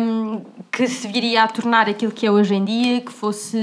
[0.00, 3.56] hum, que se viria a tornar aquilo que é hoje em dia, que, fosse,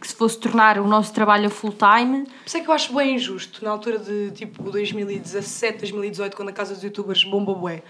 [0.00, 2.24] que se fosse tornar o nosso trabalho a full time.
[2.24, 6.48] Por isso é que eu acho bem injusto, na altura de tipo 2017, 2018, quando
[6.48, 7.82] a casa dos youtubers bomba bué,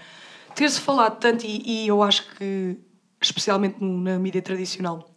[0.55, 2.77] ter-se falado tanto, e, e eu acho que,
[3.21, 5.09] especialmente na mídia tradicional,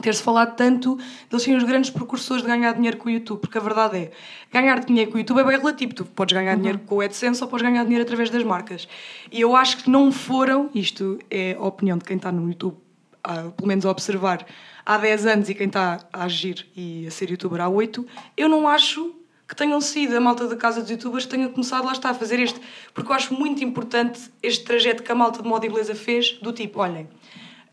[0.00, 0.96] ter-se falado tanto
[1.30, 4.10] deles serem os grandes precursores de ganhar dinheiro com o YouTube, porque a verdade é,
[4.52, 7.42] ganhar dinheiro com o YouTube é bem relativo, tu podes ganhar dinheiro com o AdSense
[7.42, 8.88] ou podes ganhar dinheiro através das marcas.
[9.30, 12.76] E eu acho que não foram, isto é a opinião de quem está no YouTube,
[13.22, 14.44] ah, pelo menos a observar,
[14.84, 18.48] há 10 anos e quem está a agir e a ser youtuber há 8, eu
[18.48, 19.14] não acho
[19.46, 22.14] que tenham sido a malta da casa dos youtubers que tenha começado lá está a
[22.14, 22.60] fazer este,
[22.92, 26.38] porque eu acho muito importante este trajeto que a malta de moda e beleza fez,
[26.40, 27.08] do tipo, olhem,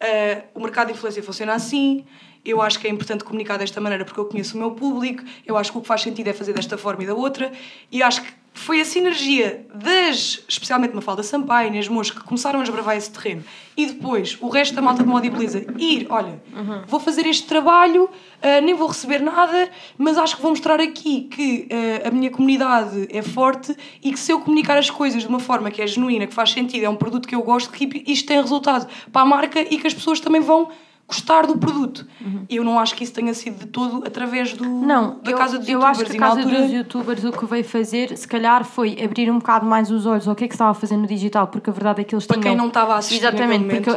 [0.02, 2.04] Uh, o mercado de influência funciona assim.
[2.44, 5.24] Eu acho que é importante comunicar desta maneira porque eu conheço o meu público.
[5.46, 7.52] Eu acho que o que faz sentido é fazer desta forma e da outra.
[7.92, 12.64] E acho que foi a sinergia das, especialmente Mafalda Sampaio, Inês Mocho, que começaram a
[12.64, 13.44] esbravar esse terreno.
[13.76, 16.40] E depois o resto da malta de moda e beleza ir, olha,
[16.86, 21.22] vou fazer este trabalho, uh, nem vou receber nada, mas acho que vou mostrar aqui
[21.22, 25.28] que uh, a minha comunidade é forte e que se eu comunicar as coisas de
[25.28, 28.04] uma forma que é genuína, que faz sentido, é um produto que eu gosto, que
[28.06, 30.70] isto tem resultado para a marca e que as pessoas também vão
[31.12, 32.08] gostar do produto.
[32.50, 35.38] E eu não acho que isso tenha sido de todo através do, Não, da eu,
[35.38, 36.00] casa dos eu youtubers.
[36.02, 36.62] acho que a casa altura...
[36.62, 40.28] dos youtubers o que veio fazer, se calhar, foi abrir um bocado mais os olhos
[40.28, 42.26] ao que é que estava a fazer no digital, porque a verdade é que eles
[42.26, 42.52] Para tinham...
[42.52, 43.90] quem não estava a assistir Exatamente, porque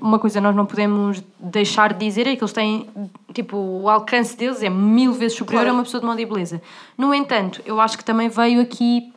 [0.00, 2.86] uma coisa nós não podemos deixar de dizer é que eles têm,
[3.34, 5.70] tipo, o alcance deles é mil vezes superior Claro.
[5.70, 6.62] a uma pessoa de moda e beleza.
[6.96, 9.12] No entanto, eu acho que também veio aqui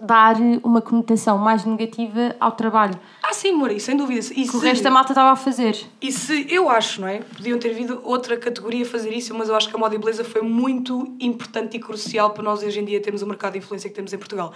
[0.00, 4.20] dar uma conotação mais negativa ao trabalho Ah, sim, amor, e sem dúvida.
[4.34, 5.76] E que o se- resto da malta estava a fazer.
[6.00, 7.18] E se eu acho, não é?
[7.20, 9.98] Podiam ter vindo outra categoria a fazer isso, mas eu acho que a moda e
[9.98, 13.58] beleza foi muito importante e crucial para nós hoje em dia termos o mercado de
[13.58, 14.52] influência que temos em Portugal.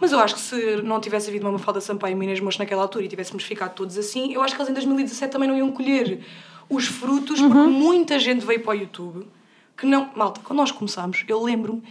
[0.00, 2.58] Mas eu acho que se não tivesse havido uma Mafalda Sampaio e uma Inês Mocho
[2.58, 5.56] naquela altura e tivéssemos ficado todos assim, eu acho que eles em 2017 também não
[5.56, 6.20] iam colher
[6.68, 9.26] os frutos, porque muita gente veio para o YouTube.
[9.76, 11.82] Que não, malta, quando nós começámos, eu lembro-me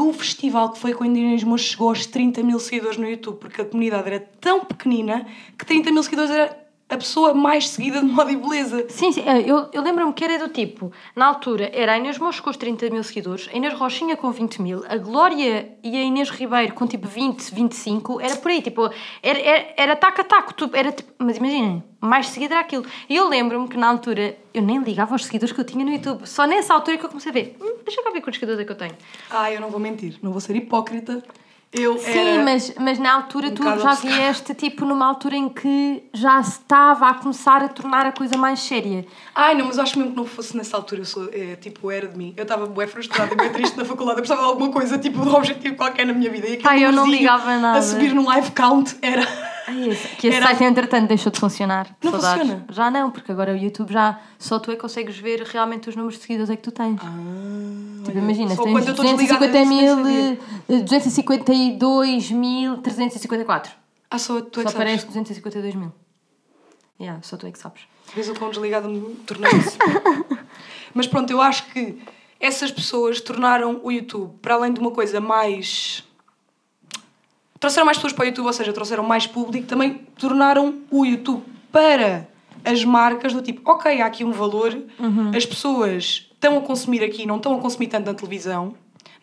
[0.00, 3.60] um festival que foi quando Inês Mocho chegou aos 30 mil seguidores no YouTube, porque
[3.60, 5.26] a comunidade era tão pequenina
[5.58, 8.86] que 30 mil seguidores era a pessoa mais seguida de moda e beleza.
[8.90, 12.18] Sim, sim, eh, eu, eu lembro-me que era do tipo, na altura era a Inês
[12.18, 15.96] Mosco com os 30 mil seguidores, a Inês Rochinha com 20 mil, a Glória e
[15.96, 18.90] a Inês Ribeiro com tipo 20, 25, era por aí, tipo,
[19.22, 22.84] era, era, era taco a taco, tu- era tipo, mas imaginem, mais seguida era aquilo.
[23.08, 25.90] E eu lembro-me que na altura eu nem ligava aos seguidores que eu tinha no
[25.90, 28.60] YouTube, só nessa altura que eu comecei a ver, hum, deixa cá ver quantos seguidores
[28.60, 28.94] é que eu tenho.
[29.30, 31.24] Ah, eu não vou mentir, não vou ser hipócrita.
[31.76, 36.04] Eu Sim, mas, mas na altura um tu já vieste tipo numa altura em que
[36.12, 39.04] já se estava a começar a tornar a coisa mais séria.
[39.34, 42.06] Ai, não, mas acho mesmo que não fosse nessa altura, eu sou, é, tipo, era
[42.06, 42.32] de mim.
[42.36, 45.20] Eu estava bué frustrada e bem triste na faculdade, eu precisava de alguma coisa, tipo,
[45.20, 46.46] de um objetivo qualquer na minha vida.
[46.46, 47.78] E aquele Ai, eu não ligava nada.
[47.78, 49.26] A subir no live count era...
[49.66, 51.96] Ai, esse- que esse Era- site, entretanto, deixou de funcionar.
[52.02, 52.40] Não Saudades.
[52.42, 52.66] funciona?
[52.70, 55.96] Já não, porque agora o YouTube já só tu é que consegues ver realmente os
[55.96, 57.00] números de seguidores é que tu tens.
[58.04, 60.82] tipo, imagina, Ah, só se tens quando eu estou desligada 250 disso, mil, nem eh,
[60.82, 63.72] 252 mil, 354.
[64.10, 65.14] Ah, só tu é que Só aparece sabes.
[65.14, 65.92] 252 mil.
[67.00, 67.82] Yeah, só tu é que sabes.
[68.14, 69.76] Vês o quão desligada me tornei isso.
[70.94, 71.98] Mas pronto, eu acho que
[72.38, 76.04] essas pessoas tornaram o YouTube, para além de uma coisa mais.
[77.64, 81.42] Trouxeram mais pessoas para o YouTube, ou seja, trouxeram mais público, também tornaram o YouTube
[81.72, 82.28] para
[82.62, 84.76] as marcas do tipo, ok, há aqui um valor,
[85.34, 88.74] as pessoas estão a consumir aqui, não estão a consumir tanto na televisão,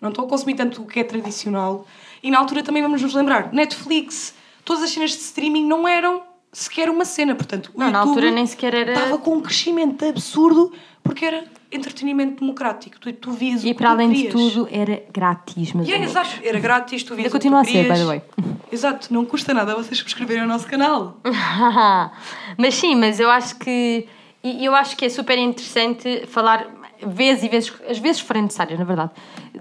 [0.02, 1.86] não estão a consumir tanto o que é tradicional,
[2.24, 4.34] e na altura também vamos nos lembrar, Netflix,
[4.66, 8.10] todas as cenas de streaming não eram sequer uma cena, portanto, o Não, na YouTube
[8.10, 10.72] altura nem sequer era- Estava com um crescimento absurdo
[11.04, 13.00] porque era entretenimento democrático.
[13.00, 14.34] Tu, tu vias E para além de querias.
[14.54, 17.84] tudo, era grátis, meus E é, exato, era grátis, tu vias Ainda continua a ser,
[17.88, 18.22] by the way.
[18.72, 21.18] Exato, não custa nada vocês subscreverem o nosso canal.
[22.58, 24.08] mas sim, mas eu acho que
[24.44, 26.68] eu acho que é super interessante falar
[27.06, 29.12] vezes e vezes, às vezes forem necessárias, na verdade,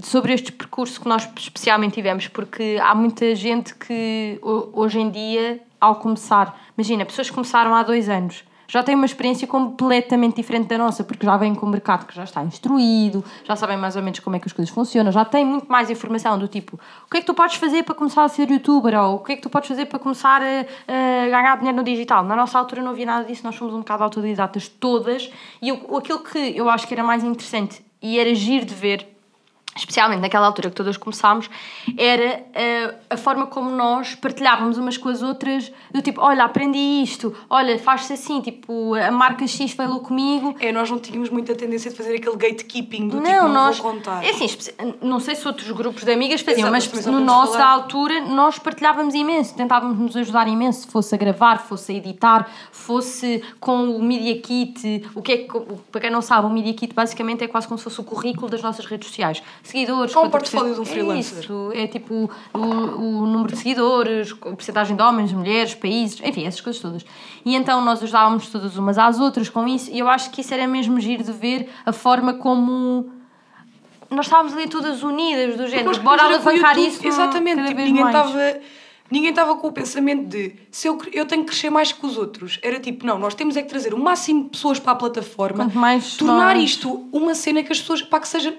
[0.03, 5.11] sobre este percurso que nós especialmente tivemos, porque há muita gente que ho- hoje em
[5.11, 8.45] dia, ao começar, imagina, pessoas que começaram há dois anos.
[8.71, 12.15] Já têm uma experiência completamente diferente da nossa, porque já vêm com o mercado que
[12.15, 15.25] já está instruído, já sabem mais ou menos como é que as coisas funcionam, já
[15.25, 18.23] têm muito mais informação do tipo o que é que tu podes fazer para começar
[18.23, 21.29] a ser youtuber ou o que é que tu podes fazer para começar a, a
[21.29, 22.23] ganhar dinheiro no digital.
[22.23, 25.97] Na nossa altura não havia nada disso, nós fomos um bocado autodidatas todas e eu,
[25.97, 29.20] aquilo que eu acho que era mais interessante e era giro de ver
[29.77, 31.49] especialmente naquela altura que todas começámos,
[31.97, 36.79] era eh, a forma como nós partilhávamos umas com as outras, do tipo, olha, aprendi
[36.79, 40.57] isto, olha, faz-se assim, tipo, a marca X falou comigo.
[40.61, 43.79] É, nós não tínhamos muita tendência de fazer aquele gatekeeping do tipo, Não, não nós.
[43.79, 44.25] vou contar.
[44.25, 44.47] É assim,
[45.01, 47.71] não sei se outros grupos de amigas faziam, Exato, mas no nosso, falar.
[47.71, 53.43] altura, nós partilhávamos imenso, tentávamos nos ajudar imenso, fosse a gravar, fosse a editar, fosse
[53.61, 55.09] com o Media Kit.
[55.15, 55.61] O que é que,
[55.93, 58.51] para quem não sabe, o Media Kit basicamente é quase como se fosse o currículo
[58.51, 59.43] das nossas redes sociais.
[59.63, 61.41] Seguidores, Ou um portfólio de um é freelancer.
[61.41, 66.45] isso, é tipo o, o número de seguidores, a porcentagem de homens, mulheres, países, enfim,
[66.47, 67.05] essas coisas todas.
[67.45, 70.53] E então nós ajudávamos todas umas às outras com isso, e eu acho que isso
[70.55, 73.11] era mesmo giro de ver a forma como
[74.11, 78.61] nós estávamos ali todas unidas, do género, bora alavancar isso Exatamente, tipo, ninguém estava.
[79.13, 82.17] Ninguém estava com o pensamento de se eu, eu tenho que crescer mais que os
[82.17, 82.61] outros.
[82.63, 85.65] Era tipo, não, nós temos é que trazer o máximo de pessoas para a plataforma,
[85.65, 88.57] Quanto mais tornar nós- isto uma cena que as pessoas, para que seja.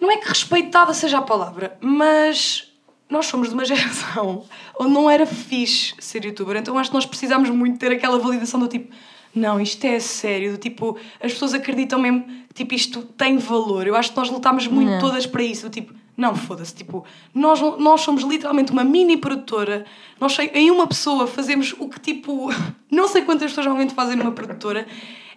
[0.00, 2.72] Não é que respeitada seja a palavra, mas
[3.08, 4.44] nós somos de uma geração
[4.78, 8.60] onde não era fixe ser youtuber, então acho que nós precisamos muito ter aquela validação
[8.60, 8.94] do tipo.
[9.34, 13.86] Não, isto é sério, do tipo, as pessoas acreditam mesmo que tipo, isto tem valor.
[13.86, 14.98] Eu acho que nós lutámos muito Não.
[14.98, 19.84] todas para isso, do tipo, não, foda-se, tipo, nós, nós somos literalmente uma mini produtora,
[20.18, 22.48] nós em uma pessoa fazemos o que tipo,
[22.90, 24.86] não sei quantas pessoas realmente fazem numa produtora,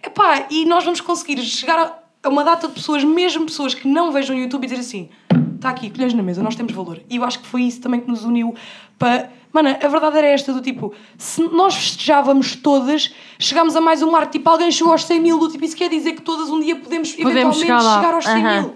[0.04, 3.86] Epá, e nós vamos conseguir chegar a- a uma data de pessoas, mesmo pessoas que
[3.88, 5.08] não vejam o YouTube e dizer assim,
[5.56, 7.00] está aqui, colheres na mesa, nós temos valor.
[7.08, 8.54] E eu acho que foi isso também que nos uniu
[8.98, 9.30] para...
[9.52, 14.10] Mano, a verdade era esta, do tipo, se nós festejávamos todas, chegámos a mais um
[14.10, 16.58] marco, tipo, alguém chegou aos 100 mil, do tipo, isso quer dizer que todas um
[16.58, 18.60] dia podemos, Podemos eventualmente chegar chegar aos 100 Aham.
[18.62, 18.74] mil.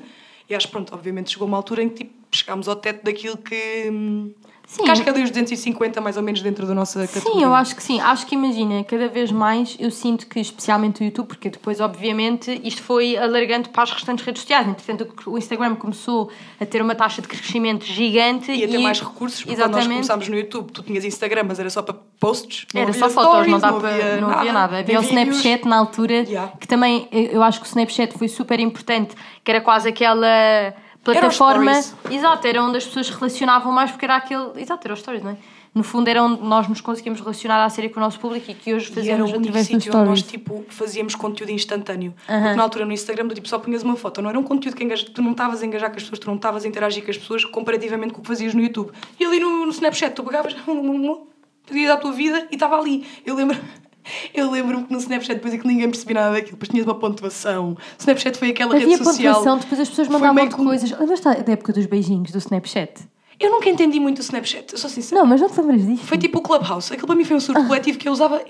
[0.50, 3.38] E acho que pronto, obviamente chegou uma altura em que tipo, chegámos ao teto daquilo
[3.38, 3.88] que.
[3.90, 4.32] hum,
[4.66, 4.82] Sim.
[4.82, 7.32] Que acho que ali os 250 mais ou menos dentro da nossa categoria.
[7.38, 8.00] Sim, eu acho que sim.
[8.00, 12.60] Acho que imagina, cada vez mais eu sinto que, especialmente o YouTube, porque depois, obviamente,
[12.64, 14.66] isto foi alargando para as restantes redes sociais.
[14.66, 19.00] Entretanto, o Instagram começou a ter uma taxa de crescimento gigante E a ter mais
[19.00, 19.92] recursos, porque quando nós Exatamente.
[20.08, 22.66] começámos no YouTube, tu tinhas Instagram, mas era só para posts.
[22.74, 24.78] não Era só fotos, stories, não, dá para, havia não havia nada.
[24.80, 25.02] Havia o.
[25.02, 26.52] Snapchat na altura, Yeah.
[26.58, 30.74] que também eu eu acho que o Snapchat foi super importante, que era quase aquela
[31.12, 31.72] plataforma.
[31.72, 32.14] Era.
[32.14, 34.50] Exato, era onde as pessoas se relacionavam mais, porque era aquele.
[34.56, 35.36] Exato, era os stories, não é?
[35.74, 38.54] No fundo, era onde nós nos conseguimos relacionar à série com o nosso público e
[38.54, 42.14] que hoje E era fazemos o único sítio onde nós tipo, fazíamos conteúdo instantâneo.
[42.26, 44.22] Porque na altura no Instagram tu tipo, só punhas uma foto.
[44.22, 45.04] Não era um conteúdo que engaja...
[45.04, 47.18] tu não estavas a engajar com as pessoas, tu não estavas a interagir com as
[47.18, 48.90] pessoas comparativamente com o que fazias no YouTube.
[49.20, 50.56] E ali no, no Snapchat tu pegavas,
[51.66, 53.06] pedias a tua vida e estava ali.
[53.26, 53.58] Eu lembro.
[54.34, 56.94] Eu lembro-me que no Snapchat depois é que ninguém percebia nada daquilo, depois tinhas uma
[56.94, 57.70] pontuação.
[57.72, 59.34] O Snapchat foi aquela Havia rede social.
[59.34, 60.90] pontuação, depois as pessoas mandavam que coisas.
[60.90, 63.08] Lembras-te da época dos beijinhos do Snapchat?
[63.38, 65.20] Eu nunca entendi muito o Snapchat, eu sou sincera.
[65.20, 66.06] Não, mas não te lembras disto?
[66.06, 66.92] Foi tipo o Clubhouse.
[66.92, 68.42] Aquilo para mim foi um surto coletivo que eu usava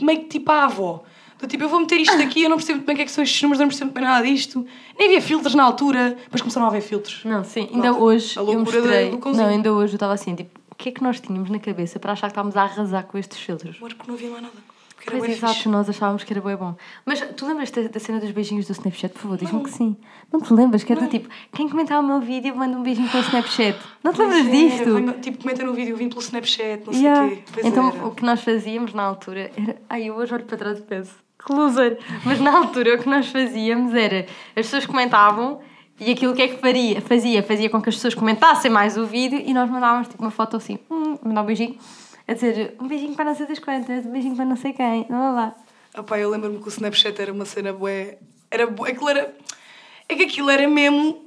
[0.00, 1.04] meio que tipo a avó.
[1.38, 3.04] Do tipo, eu vou meter isto aqui, eu não percebo muito bem o que é
[3.04, 4.64] que são estes números, eu não percebo muito bem nada disto.
[4.98, 7.22] Nem havia filtros na altura, depois começaram a haver filtros.
[7.24, 9.10] Não, sim, ainda Malta, hoje a eu loucura mostrei.
[9.10, 9.44] do cãozinho.
[9.44, 11.98] Não, ainda hoje eu estava assim, tipo, o que é que nós tínhamos na cabeça
[11.98, 13.76] para achar que estávamos a arrasar com estes filtros?
[13.76, 14.54] Amor, porque não havia mais nada.
[15.04, 15.68] Porque era Pois exato, fixe.
[15.68, 16.74] nós achávamos que era bem bom.
[17.04, 19.12] Mas tu lembras da, da cena dos beijinhos do Snapchat?
[19.12, 19.96] Por favor, diz-me que sim.
[20.32, 20.82] Não te lembras?
[20.82, 23.78] Que era do tipo, quem comentar o meu vídeo manda um beijinho pelo Snapchat.
[24.02, 24.94] Não te lembras é, disto?
[24.94, 27.28] venho- tipo, comenta no vídeo, vim pelo Snapchat, não sei o Yeah.
[27.36, 27.42] quê.
[27.52, 28.06] Pois Então, era.
[28.06, 29.76] o que nós fazíamos na altura era.
[29.88, 31.12] Ai, eu hoje olho para trás e penso,
[31.44, 31.98] que loser!
[32.24, 34.20] Mas na altura o que nós fazíamos era.
[34.56, 35.60] As pessoas comentavam
[36.00, 37.42] e aquilo que é que faria, fazia?
[37.42, 40.56] Fazia com que as pessoas comentassem mais o vídeo e nós mandávamos tipo uma foto
[40.56, 41.76] assim, hum, mandar um beijinho,
[42.26, 45.06] a dizer um beijinho para não sei das quantas, um beijinho para não sei quem,
[45.10, 45.54] lá lá
[46.00, 46.16] lá.
[46.18, 48.18] Eu lembro-me que o Snapchat era uma cena bué...
[48.50, 48.90] Era bué...
[48.90, 49.34] Aquilo era...
[50.08, 51.24] É que aquilo era mesmo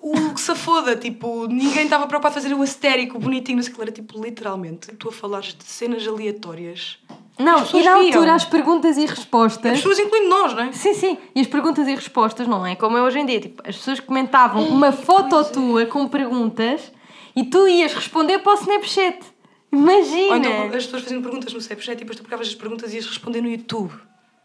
[0.00, 3.72] o que se foda, tipo, ninguém estava preocupado em fazer o histérico, bonitinho, não sei
[3.72, 6.98] o que era, tipo, literalmente, tu a falares de cenas aleatórias.
[7.38, 8.34] Não, As e na altura viam.
[8.34, 9.72] as perguntas e As respostas.
[9.72, 10.72] pessoas, incluindo nós, não é?
[10.72, 11.18] Sim, sim.
[11.34, 13.40] E as perguntas e respostas não é como é hoje em dia.
[13.40, 16.92] Tipo, as pessoas comentavam uma foto tua com perguntas
[17.34, 19.18] e tu ias responder para o Snapchat.
[19.72, 20.30] Imagina!
[20.30, 22.96] Ou então as pessoas fazendo perguntas no Snapchat e depois tu pegavas as perguntas e
[22.96, 23.92] ias responder no YouTube.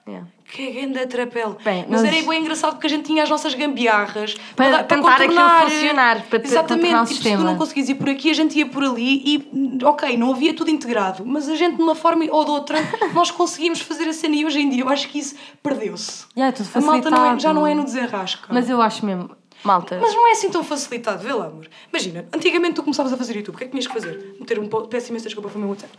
[0.07, 0.27] Yeah.
[0.51, 1.57] Que grande atrapelo.
[1.63, 4.83] Bem, Mas nós- era bem engraçado porque a gente tinha as nossas gambiarras Para dar-
[4.83, 5.69] tentar aquilo contornar.
[5.69, 7.37] funcionar, para te- Exatamente, o tipo, se sistema.
[7.37, 10.55] tu não conseguias ir por aqui, a gente ia por ali e, ok, não havia
[10.55, 12.79] tudo integrado, mas a gente de uma forma ou de outra
[13.13, 16.25] nós conseguimos fazer a cena e hoje em dia eu acho que isso perdeu-se.
[16.35, 18.47] Yeah, é a malta não é- já não é no desenrasca.
[18.51, 19.29] Mas eu acho mesmo,
[19.63, 19.97] malta.
[20.01, 21.67] Mas não é assim tão facilitado, vê lá, amor.
[21.91, 24.35] Imagina, antigamente tu começavas a fazer YouTube, o que é que tinhas que fazer?
[24.39, 24.67] Meter um.
[24.67, 25.91] po- Peço imensa desculpa, foi o meu WhatsApp.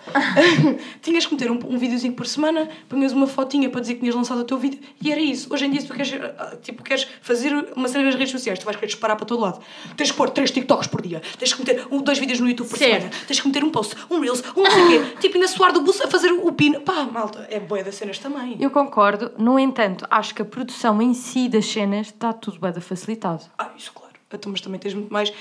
[1.02, 4.14] tinhas que meter um, um videozinho por semana, punhas uma fotinha para dizer que tinhas
[4.14, 5.52] lançado o teu vídeo e era isso.
[5.52, 8.58] Hoje em dia, se tu queres, ah, tipo, queres fazer uma cena nas redes sociais,
[8.58, 9.60] tu vais querer disparar para todo lado.
[9.96, 12.68] Tens que pôr três TikToks por dia, tens que meter um, dois vídeos no YouTube
[12.68, 12.92] por Certo.
[13.02, 15.16] semana, tens que meter um post, um Reels, um não sei quê.
[15.20, 16.80] tipo, ainda suar do buço a fazer o pino.
[16.80, 18.56] Pá, malta, é boia das cenas também.
[18.60, 22.72] Eu concordo, no entanto, acho que a produção em si das cenas está tudo bem
[22.80, 23.42] facilitado.
[23.58, 24.14] Ah, isso claro.
[24.32, 25.32] Então, mas também tens muito mais.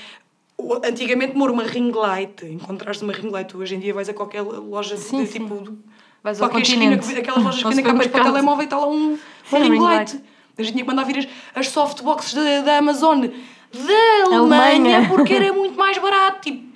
[0.84, 4.14] Antigamente, demora uma ring light, encontraste uma ring light, tu hoje em dia vais a
[4.14, 5.38] qualquer loja Sim, de sim.
[5.40, 5.76] tipo.
[6.22, 6.60] Vais ao esquina,
[6.96, 7.12] continente.
[7.14, 9.70] que- aquelas lojas que vendem capas para o telemóvel e está lá um, Sim, ring
[9.72, 10.12] ring light.
[10.12, 10.24] light.
[10.56, 15.08] A gente tinha que mandar vir as, as softboxes da, da Amazon da Alemanha, Alemanha.
[15.08, 16.42] porque era muito mais barato.
[16.42, 16.71] Tipo,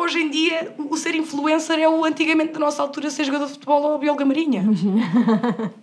[0.00, 3.52] hoje em dia, o, ser influencer é o antigamente da nossa altura ser jogador de
[3.52, 4.64] futebol ou bióloga marinha.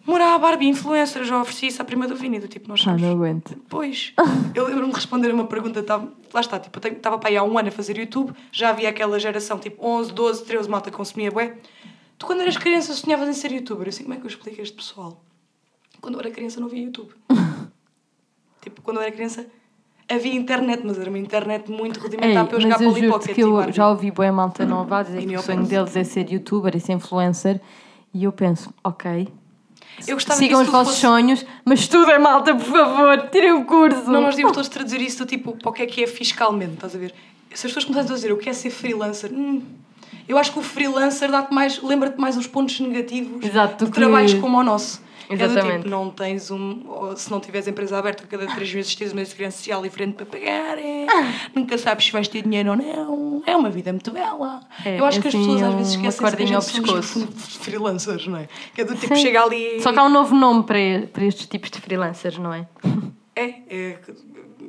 [0.06, 2.86] Morar a Barbie influencer, já ofereci isso à prima do Vini, do tipo, nós Ah,
[2.86, 3.58] somos não aguento.
[3.70, 4.14] Pois,
[4.54, 7.38] eu lembro-me de responder a uma pergunta, tava, lá está, tipo, eu estava para aí
[7.38, 10.92] há um ano a fazer YouTube, já havia aquela geração, tipo, 11, 12, 13, malta
[10.92, 11.58] que consumia bué.
[12.18, 14.64] Tu quando eras criança sonhavas em ser youtuber, sei como é que eu explico a
[14.64, 15.22] este pessoal.
[16.00, 17.14] Quando eu era criança não via YouTube.
[18.62, 19.46] tipo, quando eu era criança
[20.10, 23.14] havia internet, mas era uma internet muito Ei, rudimentar para eu jogar eu Polly juro
[23.14, 23.36] Pocket.
[23.36, 25.70] que eu já ouvi bem malta nova dizer E que o sonho penso.
[25.70, 27.60] deles é ser youtuber e ser influencer
[28.14, 29.28] e eu penso, ok,
[30.00, 34.10] sigam os tudo vossos fosse- sonhos, mas estudem malta, por favor, tirem o curso.
[34.12, 36.96] Não, nós devíamos todos traduzir isso tipo, para o que é que é fiscalmente, estás
[36.96, 37.14] a ver?
[37.54, 39.62] Se as pessoas começarem a dizer eu quero ser freelancer, hum,
[40.28, 43.98] eu acho que o freelancer dá-te mais, lembra-te mais os pontos negativos Exato, de que-
[43.98, 45.02] trabalhos como o nosso.
[45.30, 45.78] É do Exatamente.
[45.78, 47.16] tipo, não tens um.
[47.16, 50.78] se não tiveres empresa aberta, cada três meses tens uma segurança social diferente para pagar.
[50.78, 51.06] é.
[51.54, 53.44] Nunca sabes se vais ter dinheiro ou não.
[53.46, 54.62] É uma vida muito bela.
[54.84, 57.28] É, eu acho que as assim, pessoas às vezes esquecem que gente pescoço.
[57.62, 58.48] freelancers, não é?
[58.74, 59.22] Que é do tipo, Sim.
[59.22, 59.82] chega ali.
[59.82, 62.68] Só que há um novo nome para, para estes tipos de freelancers, não é?
[63.36, 64.00] É, é,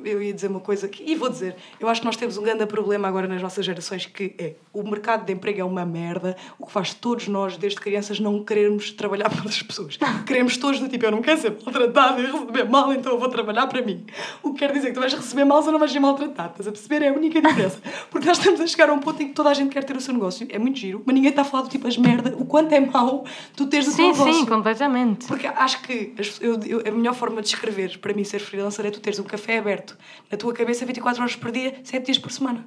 [0.03, 2.43] eu ia dizer uma coisa que, e vou dizer, eu acho que nós temos um
[2.43, 6.35] grande problema agora nas nossas gerações que é o mercado de emprego é uma merda,
[6.59, 9.97] o que faz todos nós, desde crianças, não querermos trabalhar pelas pessoas.
[10.25, 13.29] Queremos todos do tipo, eu não quero ser maltratado e receber mal, então eu vou
[13.29, 14.05] trabalhar para mim.
[14.43, 16.51] O que quer dizer que tu vais receber mal, você não vais ser maltratado.
[16.51, 17.01] Estás a perceber?
[17.05, 17.79] É a única diferença.
[18.09, 19.95] Porque nós estamos a chegar a um ponto em que toda a gente quer ter
[19.95, 20.45] o seu negócio.
[20.49, 22.79] É muito giro, mas ninguém está a falar do tipo as merda, o quanto é
[22.79, 24.33] mau tu teres o teu Sim, negócio.
[24.33, 25.25] sim, completamente.
[25.27, 28.85] Porque acho que as- eu- eu- a melhor forma de escrever para mim ser freelancer
[28.85, 29.96] é tu teres um café aberto
[30.31, 32.65] na tua cabeça 24 horas por dia, 7 dias por semana.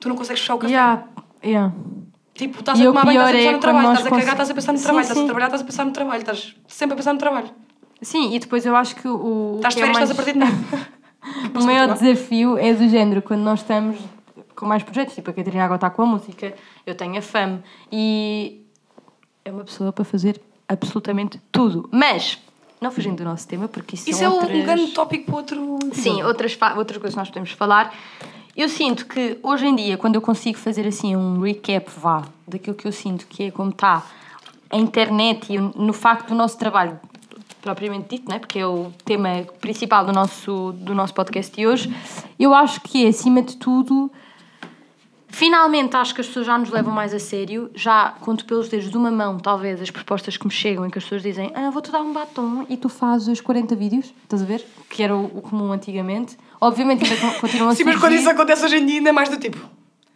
[0.00, 0.72] Tu não consegues fechar o café.
[0.72, 1.04] Yeah,
[1.44, 1.74] yeah.
[2.34, 4.10] Tipo, estás a E o tomar banho, estás a pensar é no trabalho, estás a
[4.10, 6.20] cagar, estás a pensar no Sim, trabalho, estás a trabalhar, estás a pensar no trabalho,
[6.20, 7.50] estás sempre a pensar no trabalho.
[8.00, 9.54] Sim, e depois eu acho que o.
[9.56, 10.88] Estás de é férias, mais- estás a perder dinheiro.
[11.54, 13.98] O maior desafio é do género, quando nós estamos
[14.54, 16.54] com mais projetos, tipo a Catarina agora está com a música,
[16.86, 18.62] eu tenho a fama e
[19.44, 21.88] é uma pessoa para fazer absolutamente tudo.
[21.92, 22.38] Mas,
[22.80, 24.56] não fugindo do nosso tema, porque isso, Isso é um- outras...
[24.56, 25.78] um grande tópico para outro.
[25.92, 27.94] Sim, outras, outras coisas que nós podemos falar.
[28.56, 32.74] Eu sinto que hoje em dia, quando eu consigo fazer assim um recap, vá, daquilo
[32.74, 34.04] que eu sinto que é como está
[34.70, 36.98] a internet e no facto do nosso trabalho
[37.60, 38.38] propriamente dito, né?
[38.38, 41.94] porque é o tema principal do nosso, do nosso podcast de hoje,
[42.38, 44.10] eu acho que é, acima de tudo,
[45.28, 47.70] Finalmente acho que as pessoas já nos levam mais a sério.
[47.74, 50.98] Já conto pelos dedos de uma mão, talvez, as propostas que me chegam em que
[50.98, 54.44] as pessoas dizem ah, vou-te dar um batom e tu fazes 40 vídeos, estás a
[54.46, 54.64] ver?
[54.88, 56.36] Que era o, comum antigamente.
[56.60, 59.12] Obviamente ainda con- continuam a Sim, mas quando isso acontece hoje em dia, ainda é
[59.12, 59.58] mais do tipo: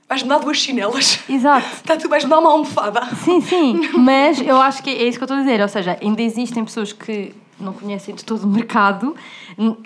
[0.09, 1.66] vais-me dar duas chinelas, Exato.
[1.87, 3.05] tá, tu vais-me dar uma almofada.
[3.25, 5.61] Sim, sim, mas eu acho que é isso que eu estou a dizer.
[5.61, 9.14] Ou seja, ainda existem pessoas que não conhecem de todo o mercado.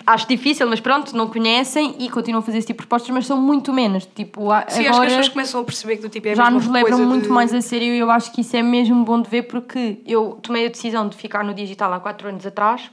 [0.05, 3.25] Acho difícil, mas pronto, não conhecem e continuam a fazer esse tipo de propostas, mas
[3.25, 4.05] são muito menos.
[4.05, 5.03] Tipo, Sim, acho que agora...
[5.05, 7.53] as pessoas começam a perceber que do tipo é já nos coisa muito de- mais
[7.53, 10.65] a sério e eu acho que isso é mesmo bom de ver porque eu tomei
[10.65, 12.89] a decisão de ficar no digital há 4 anos atrás,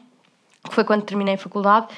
[0.69, 1.89] que foi quando terminei a faculdade,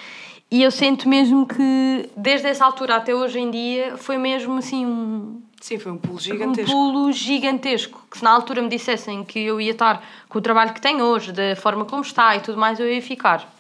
[0.51, 4.87] e eu sinto mesmo que desde essa altura até hoje em dia foi mesmo assim
[4.87, 6.71] um, Sim, foi um pulo um gigantesco.
[6.71, 8.03] pulo gigantesco.
[8.11, 11.05] Que se na altura me dissessem que eu ia estar com o trabalho que tenho
[11.05, 13.53] hoje, da forma como está e tudo mais, eu ia ficar.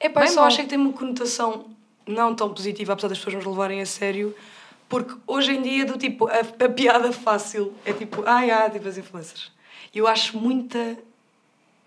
[0.00, 0.46] É pá, só bom.
[0.46, 1.64] acho que tem uma conotação
[2.06, 4.34] não tão positiva, apesar das pessoas nos levarem a sério,
[4.88, 8.88] porque hoje em dia, do tipo, a, a piada fácil é tipo, ai, ah, tipo
[8.88, 9.50] as influencers.
[9.92, 10.78] E eu acho muito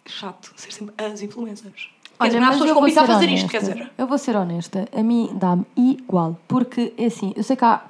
[0.06, 1.90] chato ser sempre as influencers.
[2.20, 3.48] Há mas pessoas eu como vou isso a fazer isto, honesta.
[3.48, 3.92] quer dizer.
[3.98, 7.82] Eu vou ser honesta, a mim dá-me igual, porque é assim, eu sei que há,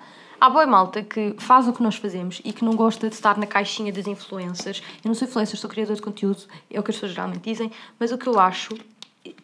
[0.42, 3.38] há boa malta que faz o que nós fazemos e que não gosta de estar
[3.38, 4.82] na caixinha das influencers.
[5.04, 7.72] Eu não sou influencer, sou criador de conteúdo, é o que as pessoas geralmente dizem,
[8.00, 8.76] mas o que eu acho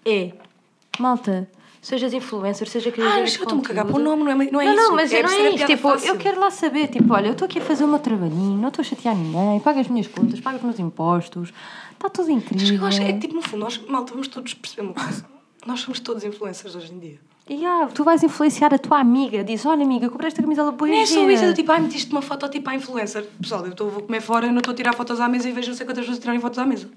[0.06, 0.34] é,
[1.00, 1.48] malta,
[1.82, 4.18] sejas influencer, seja criador Ah, de eu estou-me a cagar para o conteúdo.
[4.18, 4.84] nome, não é, não é não, isso.
[4.90, 6.08] não, mas é não é piada Tipo, fácil.
[6.10, 8.70] eu quero lá saber, tipo, olha, eu estou aqui a fazer o meu trabalhinho, não
[8.70, 11.54] estou a chatear ninguém, pago as minhas contas, pago os meus impostos,
[11.94, 12.80] está tudo Mas incrível.
[12.82, 15.24] eu acho é tipo, no fundo, nós, malta, vamos todos perceber uma coisa.
[15.66, 17.20] Nós somos todos influencers hoje em dia.
[17.50, 19.44] E ah, tu vais influenciar a tua amiga.
[19.44, 21.72] Diz: Olha, amiga, comprei esta camisola boa Não é só gira." isso, é do tipo,
[21.72, 23.26] ai, metiste uma foto tipo à influencer.
[23.42, 25.54] Pessoal, eu estou, vou comer fora, eu não estou a tirar fotos à mesa e
[25.54, 26.90] vejo não sei quantas pessoas a tirarem fotos à mesa.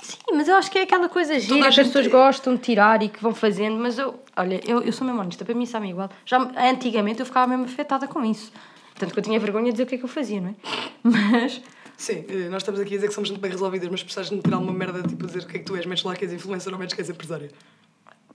[0.00, 3.02] Sim, mas eu acho que é aquela coisa gira que as pessoas gostam de tirar
[3.02, 3.76] e que vão fazendo.
[3.76, 6.08] Mas eu, olha, eu, eu sou mesmo honesta, para mim sabe igual.
[6.24, 8.52] Já antigamente eu ficava mesmo afetada com isso.
[8.96, 10.54] Tanto que eu tinha vergonha de dizer o que é que eu fazia, não é?
[11.02, 11.60] Mas.
[11.96, 14.40] Sim, eh, nós estamos aqui a dizer que somos muito bem resolvidas, mas precisaste de
[14.40, 16.24] tirar alguma merda, tipo, a dizer o que é que tu és, metes lá que
[16.24, 17.50] és influencer ou metes que és empresária.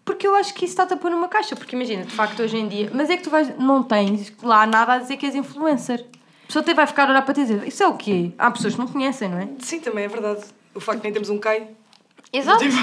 [0.06, 1.56] Porque eu acho que isso está-te a pôr numa caixa.
[1.56, 2.89] Porque imagina, de facto, hoje em dia.
[2.94, 6.06] Mas é que tu vais, não tens lá nada a dizer que és influencer.
[6.44, 8.32] A pessoa até vai ficar a olhar para ti e dizer: Isso é o quê?
[8.38, 9.48] Há pessoas que não conhecem, não é?
[9.60, 10.44] Sim, também é verdade.
[10.76, 11.70] O facto de nem termos um CAI.
[12.34, 12.60] Exato.
[12.63, 12.76] Tipo,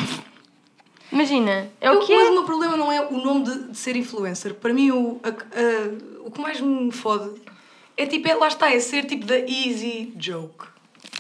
[1.13, 2.31] Imagina, é o que mas é.
[2.31, 4.55] o meu problema não é o nome de, de ser influencer.
[4.55, 7.31] Para mim, o, a- a- o que mais me fode
[7.97, 10.67] é tipo, é, lá está, é ser tipo da easy joke.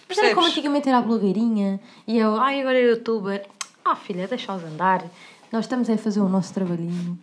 [0.08, 3.44] Mas era como antigamente era a blogueirinha e eu, ai, agora é youtuber.
[3.84, 5.04] Ah, filha, deixa-os andar.
[5.52, 7.18] Nós estamos a fazer o nosso trabalhinho.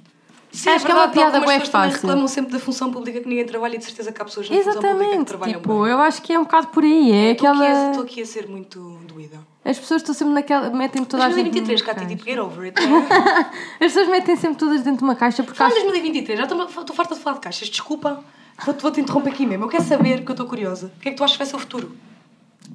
[0.52, 2.08] Sim, Acho que é uma verdade, piada como as bué pessoas também fácil.
[2.08, 4.56] reclamam sempre da função pública que ninguém trabalha e de certeza que há pessoas na
[4.56, 5.92] função pública que Exatamente, trabalham tipo, bem.
[5.92, 7.12] eu acho que é um bocado por aí.
[7.12, 7.90] É Estou aqui, a- aquela.
[7.90, 9.40] estou aqui a ser muito doída.
[9.64, 10.70] As pessoas estão sempre naquela.
[10.70, 11.52] metem toda a gente.
[11.52, 12.82] 2023, numa Cátia, tipo, get over it.
[12.82, 12.86] é?
[13.86, 15.84] As pessoas metem sempre todas dentro de uma caixa porque Fala acham.
[15.84, 18.24] 2023, já estou, estou farta de falar de caixas, desculpa.
[18.66, 19.66] Vou-te vou -te interromper aqui mesmo.
[19.66, 20.92] Eu quero saber, porque eu estou curiosa.
[20.98, 21.92] O que é que tu achas que vai ser o futuro?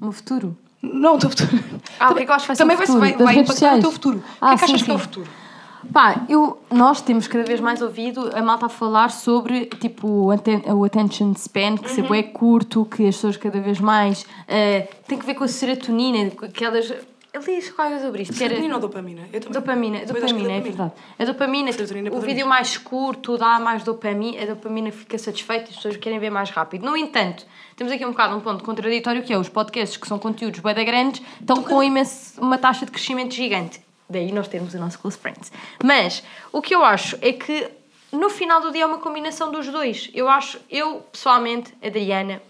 [0.00, 0.56] No futuro.
[0.82, 1.50] Não, o teu futuro.
[1.98, 3.00] Ah, o que é que eu acho que vai ser Também o futuro?
[3.00, 4.22] vai, Das vai redes impactar o teu futuro.
[4.40, 5.02] Ah, o que é que sim, achas que é o sim.
[5.04, 5.28] futuro?
[5.92, 10.84] Pá, eu, nós temos cada vez mais ouvido a malta a falar sobre tipo, o
[10.84, 12.14] attention span, que Uhum.
[12.14, 14.24] é curto, que as pessoas cada vez mais.
[14.46, 16.92] eh, tem que ver com a serotonina, com aquelas.
[17.48, 18.34] Isso qualquer coisa sobre isto.
[18.34, 19.22] Serotonina ou dopamina?
[19.32, 19.52] Eu também.
[19.54, 20.92] Dopamina, que dopamina, é verdade.
[21.18, 25.70] A dopamina, tipo, o vídeo mais curto dá mais dopamina, a dopamina fica satisfeita e
[25.70, 26.84] as pessoas querem ver mais rápido.
[26.84, 30.18] No entanto, temos aqui um bocado um ponto contraditório que é os podcasts que são
[30.18, 33.80] conteúdos da grandes estão com imenso, uma taxa de crescimento gigante.
[34.12, 35.50] Daí nós termos o nosso close friends.
[35.82, 36.22] Mas
[36.52, 37.68] o que eu acho é que
[38.12, 40.10] no final do dia é uma combinação dos dois.
[40.12, 42.42] Eu acho, eu pessoalmente, Adriana,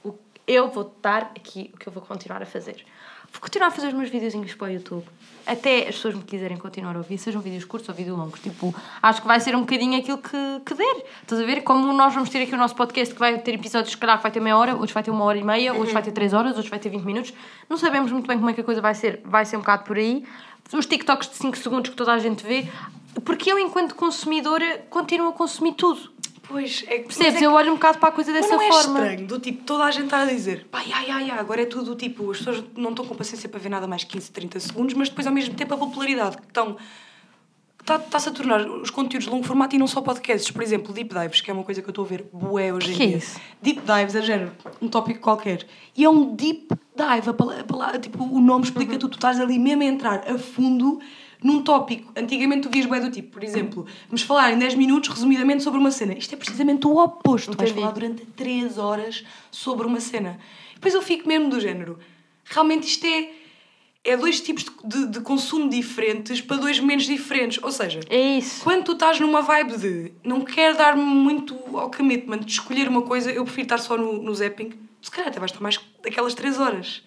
[0.47, 2.85] eu vou dar aqui o que eu vou continuar a fazer.
[3.33, 5.05] Vou continuar a fazer os meus videozinhos para o YouTube.
[5.47, 8.39] Até as pessoas me quiserem continuar a ouvir, sejam vídeos curtos ou vídeos longos.
[8.41, 11.05] Tipo, acho que vai ser um bocadinho aquilo que, que der.
[11.23, 11.63] Estás a ver?
[11.63, 14.23] Como nós vamos ter aqui o nosso podcast que vai ter episódios, se calhar, que
[14.23, 16.33] vai ter meia hora, outros vai ter uma hora e meia, outros vai ter três
[16.33, 17.33] horas, outros vai ter 20 minutos.
[17.69, 19.21] Não sabemos muito bem como é que a coisa vai ser.
[19.25, 20.25] Vai ser um bocado por aí.
[20.73, 22.69] Os TikToks de 5 segundos que toda a gente vê.
[23.25, 26.13] Porque eu, enquanto consumidora, continuo a consumir tudo.
[26.49, 27.41] Pois, é que Percebes?
[27.41, 28.99] é Eu olho um bocado para a coisa dessa não é forma.
[29.01, 31.67] estranho, do tipo, toda a gente está a dizer pá, ai, ai, ai, agora é
[31.67, 34.95] tudo tipo, as pessoas não estão com paciência para ver nada mais 15, 30 segundos,
[34.95, 36.77] mas depois ao mesmo tempo a popularidade que estão
[37.81, 40.93] está- está-se a tornar os conteúdos de longo formato e não só podcasts, por exemplo,
[40.93, 43.03] deep dives, que é uma coisa que eu estou a ver bué hoje em Que
[43.03, 43.17] é dia.
[43.17, 43.41] isso?
[43.61, 45.67] Deep dives é género, um tópico qualquer.
[45.97, 49.15] E é um deep dive, a pala- a pala- tipo, o nome explica tudo, tu
[49.17, 51.01] estás ali mesmo a entrar a fundo
[51.43, 52.13] num tópico.
[52.17, 55.79] Antigamente tu vias bué do tipo, por exemplo, vamos falar em 10 minutos resumidamente sobre
[55.81, 56.13] uma cena.
[56.15, 57.51] Isto é precisamente o oposto.
[57.53, 57.81] Tu vais Entendi.
[57.81, 60.39] falar durante 3 horas sobre uma cena.
[60.75, 61.99] Depois eu fico mesmo do género.
[62.45, 63.31] Realmente isto é,
[64.05, 67.63] é dois tipos de, de- consumo diferentes para dois momentos diferentes.
[67.63, 68.63] Ou seja, É isso.
[68.65, 73.03] quando tu estás numa vibe de não quero dar-me muito ao commitment de escolher uma
[73.03, 74.73] coisa, eu prefiro estar só no, no zapping.
[75.01, 77.03] Se calhar até vais estar mais daquelas 3 horas.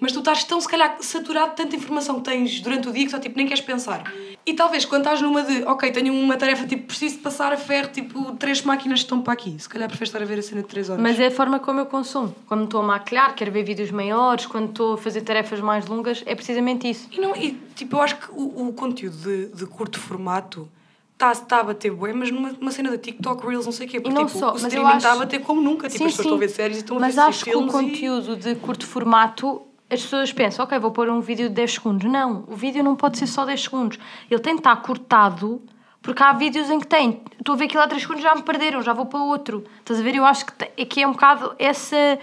[0.00, 3.04] Mas tu estás tão, se calhar, saturado de tanta informação que tens durante o dia
[3.04, 4.12] que só tipo, nem queres pensar.
[4.46, 7.56] E talvez quando estás numa de, ok, tenho uma tarefa, tipo, preciso de passar a
[7.56, 9.56] ferro, tipo, três máquinas estão para aqui.
[9.58, 11.02] Se calhar preferes estar a ver a cena de 3 horas.
[11.02, 12.34] Mas é a forma como eu consumo.
[12.46, 16.22] Quando estou a maquilhar, quero ver vídeos maiores, quando estou a fazer tarefas mais longas,
[16.24, 17.08] é precisamente isso.
[17.10, 20.68] E, não, e tipo, eu acho que o, o conteúdo de, de curto formato
[21.12, 23.90] está tá a bater bué, mas numa, numa cena de TikTok, Reels, não sei o
[23.90, 24.00] quê.
[24.00, 25.88] Porque, não tipo, só, o mas streaming está a acho- bater como nunca.
[25.88, 27.52] Tipo, as pessoas estão a ver séries e estão a Mas ver acho que o
[27.54, 31.54] filmes e- conteúdo de curto formato, as pessoas pensam, ok, vou pôr um vídeo de
[31.54, 32.10] 10 segundos.
[32.10, 33.98] Não, o vídeo não pode ser só 10 segundos.
[34.30, 35.62] Ele tem de estar cortado,
[36.02, 37.22] porque há vídeos em que tem.
[37.38, 39.64] Estou a ver aquilo há 3 segundos, já me perderam, já vou para outro.
[39.80, 40.14] Estás a ver?
[40.14, 42.18] Eu acho que, que é um bocado essa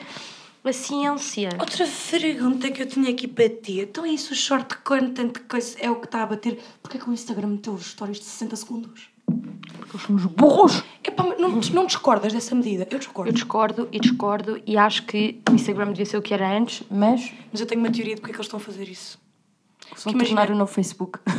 [0.64, 1.50] a ciência.
[1.60, 3.82] Outra pergunta que eu tinha aqui para ti.
[3.82, 5.34] Então, isso, o short content
[5.80, 6.60] é o que está a bater.
[6.82, 9.15] Porquê que o Instagram meteu os stories de 60 segundos?
[10.00, 10.84] São uns burros.
[11.04, 12.88] Epá, não, não discordas dessa medida?
[12.90, 13.30] Eu discordo.
[13.30, 16.84] Eu discordo e discordo e acho que o Instagram devia ser o que era antes,
[16.90, 19.20] mas Mas eu tenho uma teoria de porque é que eles estão a fazer isso.
[20.04, 21.20] vão tornar o novo Facebook.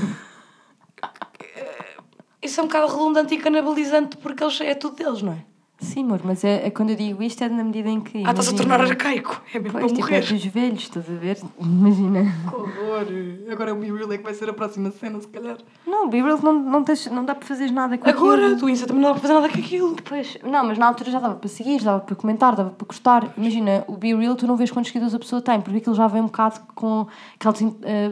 [2.43, 5.45] Isso é um bocado redundante e canibalizante porque eles, é tudo deles, não é?
[5.79, 8.19] Sim, amor, mas é, é quando eu digo isto é na medida em que.
[8.25, 9.43] Ah, estás a tornar arcaico.
[9.53, 10.17] É mesmo Pois, para tipo, morrer.
[10.17, 11.39] é dos velhos, estás a ver?
[11.61, 12.25] Imagina.
[12.49, 13.07] Que horror.
[13.53, 15.59] Agora o Be Real é que vai ser a próxima cena, se calhar.
[15.87, 18.57] Não, o B-Reels não, não, tens, não dá para fazer nada com Agora, aquilo.
[18.61, 19.97] do Insta também não dá para fazer nada com aquilo.
[20.03, 23.35] Pois, não, mas na altura já dava para seguir, dava para comentar, dava para gostar.
[23.37, 26.07] Imagina, o Be Real tu não vês quantos seguidores a pessoa tem, porque aquilo já
[26.07, 27.07] vem um bocado com
[27.39, 27.53] aquela.
[27.53, 28.11] desin- eh,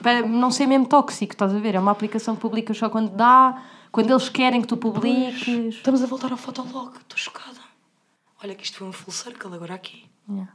[0.00, 1.74] para não ser mesmo tóxico, estás a ver?
[1.74, 3.60] É uma aplicação que publicas só quando dá,
[3.90, 5.46] quando eles querem que tu publiques.
[5.76, 6.96] Estamos a voltar ao Fotolog.
[6.98, 7.58] Estou chocada.
[8.42, 10.04] Olha que isto foi um full circle agora aqui.
[10.28, 10.52] Yeah.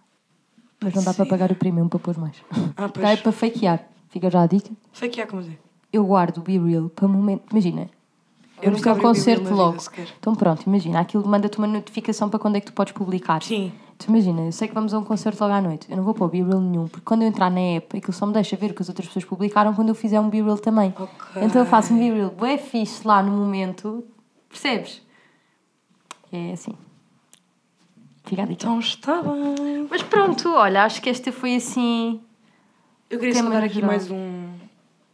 [0.81, 2.35] Mas não dá para pagar o premium para pôr mais.
[2.77, 3.03] Ah, pois.
[3.05, 3.85] Dá é para fakear.
[4.09, 4.69] Fica já a dica.
[4.91, 5.59] Fake é como dizer.
[5.91, 7.43] eu guardo o Be Real para momento.
[7.51, 7.89] Imagina,
[8.61, 9.79] Eu nunca um abri o concerto vida logo.
[9.79, 10.07] sequer.
[10.19, 13.41] Então pronto, imagina, aquilo manda-te uma notificação para quando é que tu podes publicar.
[13.41, 13.73] Sim.
[14.09, 15.87] Imagina, eu sei que vamos a um concerto logo à noite.
[15.89, 18.13] Eu não vou para o Be Real nenhum, porque quando eu entrar na app, aquilo
[18.13, 20.41] só me deixa ver o que as outras pessoas publicaram quando eu fizer um Be
[20.41, 20.93] Real também.
[20.97, 21.41] Ok.
[21.43, 24.03] Então eu faço um Be Real bué fixe lá no momento,
[24.49, 25.01] percebes?
[26.31, 26.73] É assim.
[28.25, 28.63] Fica a dica.
[28.63, 29.87] Então está bem.
[29.89, 32.21] Mas pronto, olha, acho que esta foi assim.
[33.09, 33.89] Eu queria Tema só dar no aqui geral.
[33.91, 34.49] mais um,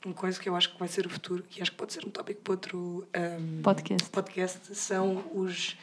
[0.06, 2.06] um coisa que eu acho que vai ser o futuro e acho que pode ser
[2.06, 4.10] um tópico para outro um, Podcast.
[4.10, 4.76] podcast.
[4.76, 5.76] São os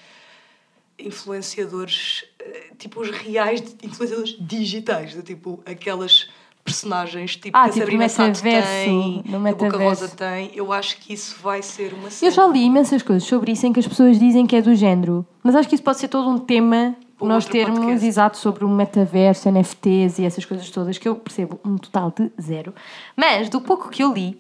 [0.99, 6.29] influenciadores, eh, tipo os reais influenciadores digitais, do tipo aquelas
[6.65, 9.79] personagens tipo Ah, que a tipo Sabrina Sato metaverso, tem, no que a Boca.
[9.79, 10.51] Rosa tem.
[10.55, 12.31] Eu acho que isso vai ser uma cena.
[12.31, 14.75] Eu já li imensas coisas sobre isso em que as pessoas dizem que é do
[14.75, 15.25] género.
[15.43, 18.07] Mas acho que isso pode ser todo um tema Um nós termos podcast.
[18.07, 22.31] exato sobre o metaverso, NFTs e essas coisas todas que eu percebo um total de
[22.43, 22.75] zero.
[23.17, 24.37] Mas do pouco que eu li,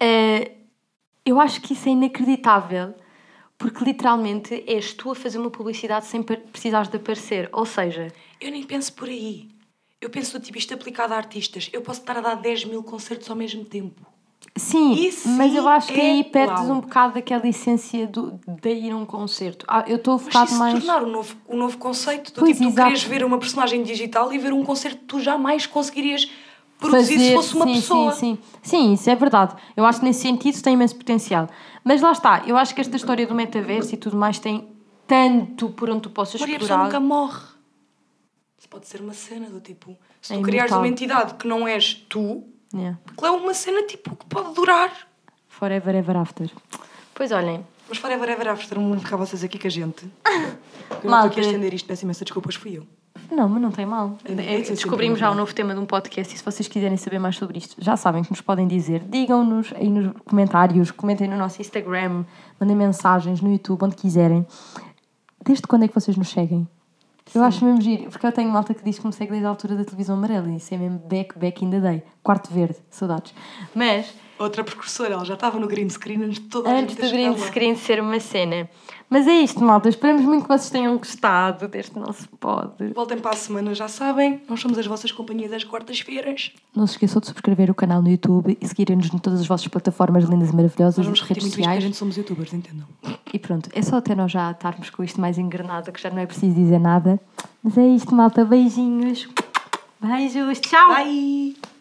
[0.00, 0.52] eh,
[1.24, 2.94] eu acho que isso é inacreditável.
[3.60, 7.48] Porque literalmente és tu a fazer uma publicidade sem precisares de aparecer.
[7.52, 8.08] Ou seja,
[8.40, 9.48] Eu nem penso por aí.
[10.00, 11.68] Eu penso do tipo isto aplicado a artistas.
[11.70, 14.00] Eu posso estar a dar 10 mil concertos ao mesmo tempo.
[14.56, 18.70] sim, Isso mas eu acho que é aí perdes um bocado daquela essência do, de
[18.72, 19.66] ir a um concerto.
[19.68, 20.72] Ah, eu estou Mas focado mais.
[20.82, 22.88] tornar um novo, um novo conceito, do Pois, tipo, tu exato.
[22.88, 26.30] queres ver uma personagem digital e ver um concerto que tu jamais conseguirias
[26.80, 28.12] produzir se fosse uma sim, pessoa.
[28.12, 28.38] Sim, sim.
[28.62, 29.54] sim, isso é verdade.
[29.76, 31.48] Eu acho que nesse sentido tem imenso potencial.
[31.84, 34.68] Mas lá está, eu acho que esta história do metaverso e tudo mais tem
[35.06, 36.84] tanto por onde tu possas Maria, a pessoa explorar.
[36.84, 37.42] nunca morre.
[38.58, 40.78] Isso pode ser uma cena do tipo, se É tu criares imortal.
[40.80, 42.96] uma entidade que não és tu, Yeah.
[43.04, 44.92] Porque é uma cena tipo que pode durar.
[45.48, 46.48] Forever ever after.
[47.12, 50.04] Pois olhem, Mas forever, ever after, não vão ficar vocês aqui com a gente.
[50.24, 52.86] Eu não estou aqui a estender isto, peço imensa desculpas, fui eu.
[53.30, 54.16] Não, mas não tem mal.
[54.24, 55.34] É, sim, descobrimos sim, já sim.
[55.34, 57.96] um novo tema de um podcast e se vocês quiserem saber mais sobre isto, já
[57.96, 59.02] sabem que nos podem dizer.
[59.08, 62.24] Digam-nos aí nos comentários, comentem no nosso Instagram,
[62.58, 64.46] mandem mensagens no YouTube, onde quiserem.
[65.44, 66.68] Desde quando é que vocês nos seguem?
[67.32, 69.50] Eu acho mesmo giro, porque eu tenho malta que diz que me segue desde a
[69.50, 72.02] altura da televisão amarela e isso é mesmo back, back in the day.
[72.22, 73.32] Quarto verde, saudades.
[73.74, 77.08] Mas Outra precursora, ela já estava no green screen antes de toda a Antes do
[77.10, 77.36] green lá.
[77.46, 78.68] screen ser uma cena.
[79.10, 79.88] Mas é isto, malta.
[79.88, 82.72] Esperamos muito que vocês tenham gostado deste nosso pod.
[82.94, 84.40] Voltem para a semana, já sabem.
[84.48, 86.52] Nós somos as vossas companhias das quartas-feiras.
[86.74, 89.66] Não se esqueçam de subscrever o canal no YouTube e seguirem-nos em todas as vossas
[89.68, 91.82] plataformas lindas e maravilhosas, Nós vamos redes porque a sociais.
[91.84, 92.86] gente somos youtubers, entendam.
[93.32, 96.18] E pronto, é só até nós já estarmos com isto mais engrenado, que já não
[96.18, 97.20] é preciso dizer nada.
[97.62, 98.44] Mas é isto, malta.
[98.44, 99.28] Beijinhos.
[100.00, 100.60] Beijos.
[100.60, 100.88] Tchau.
[100.94, 101.56] Bye!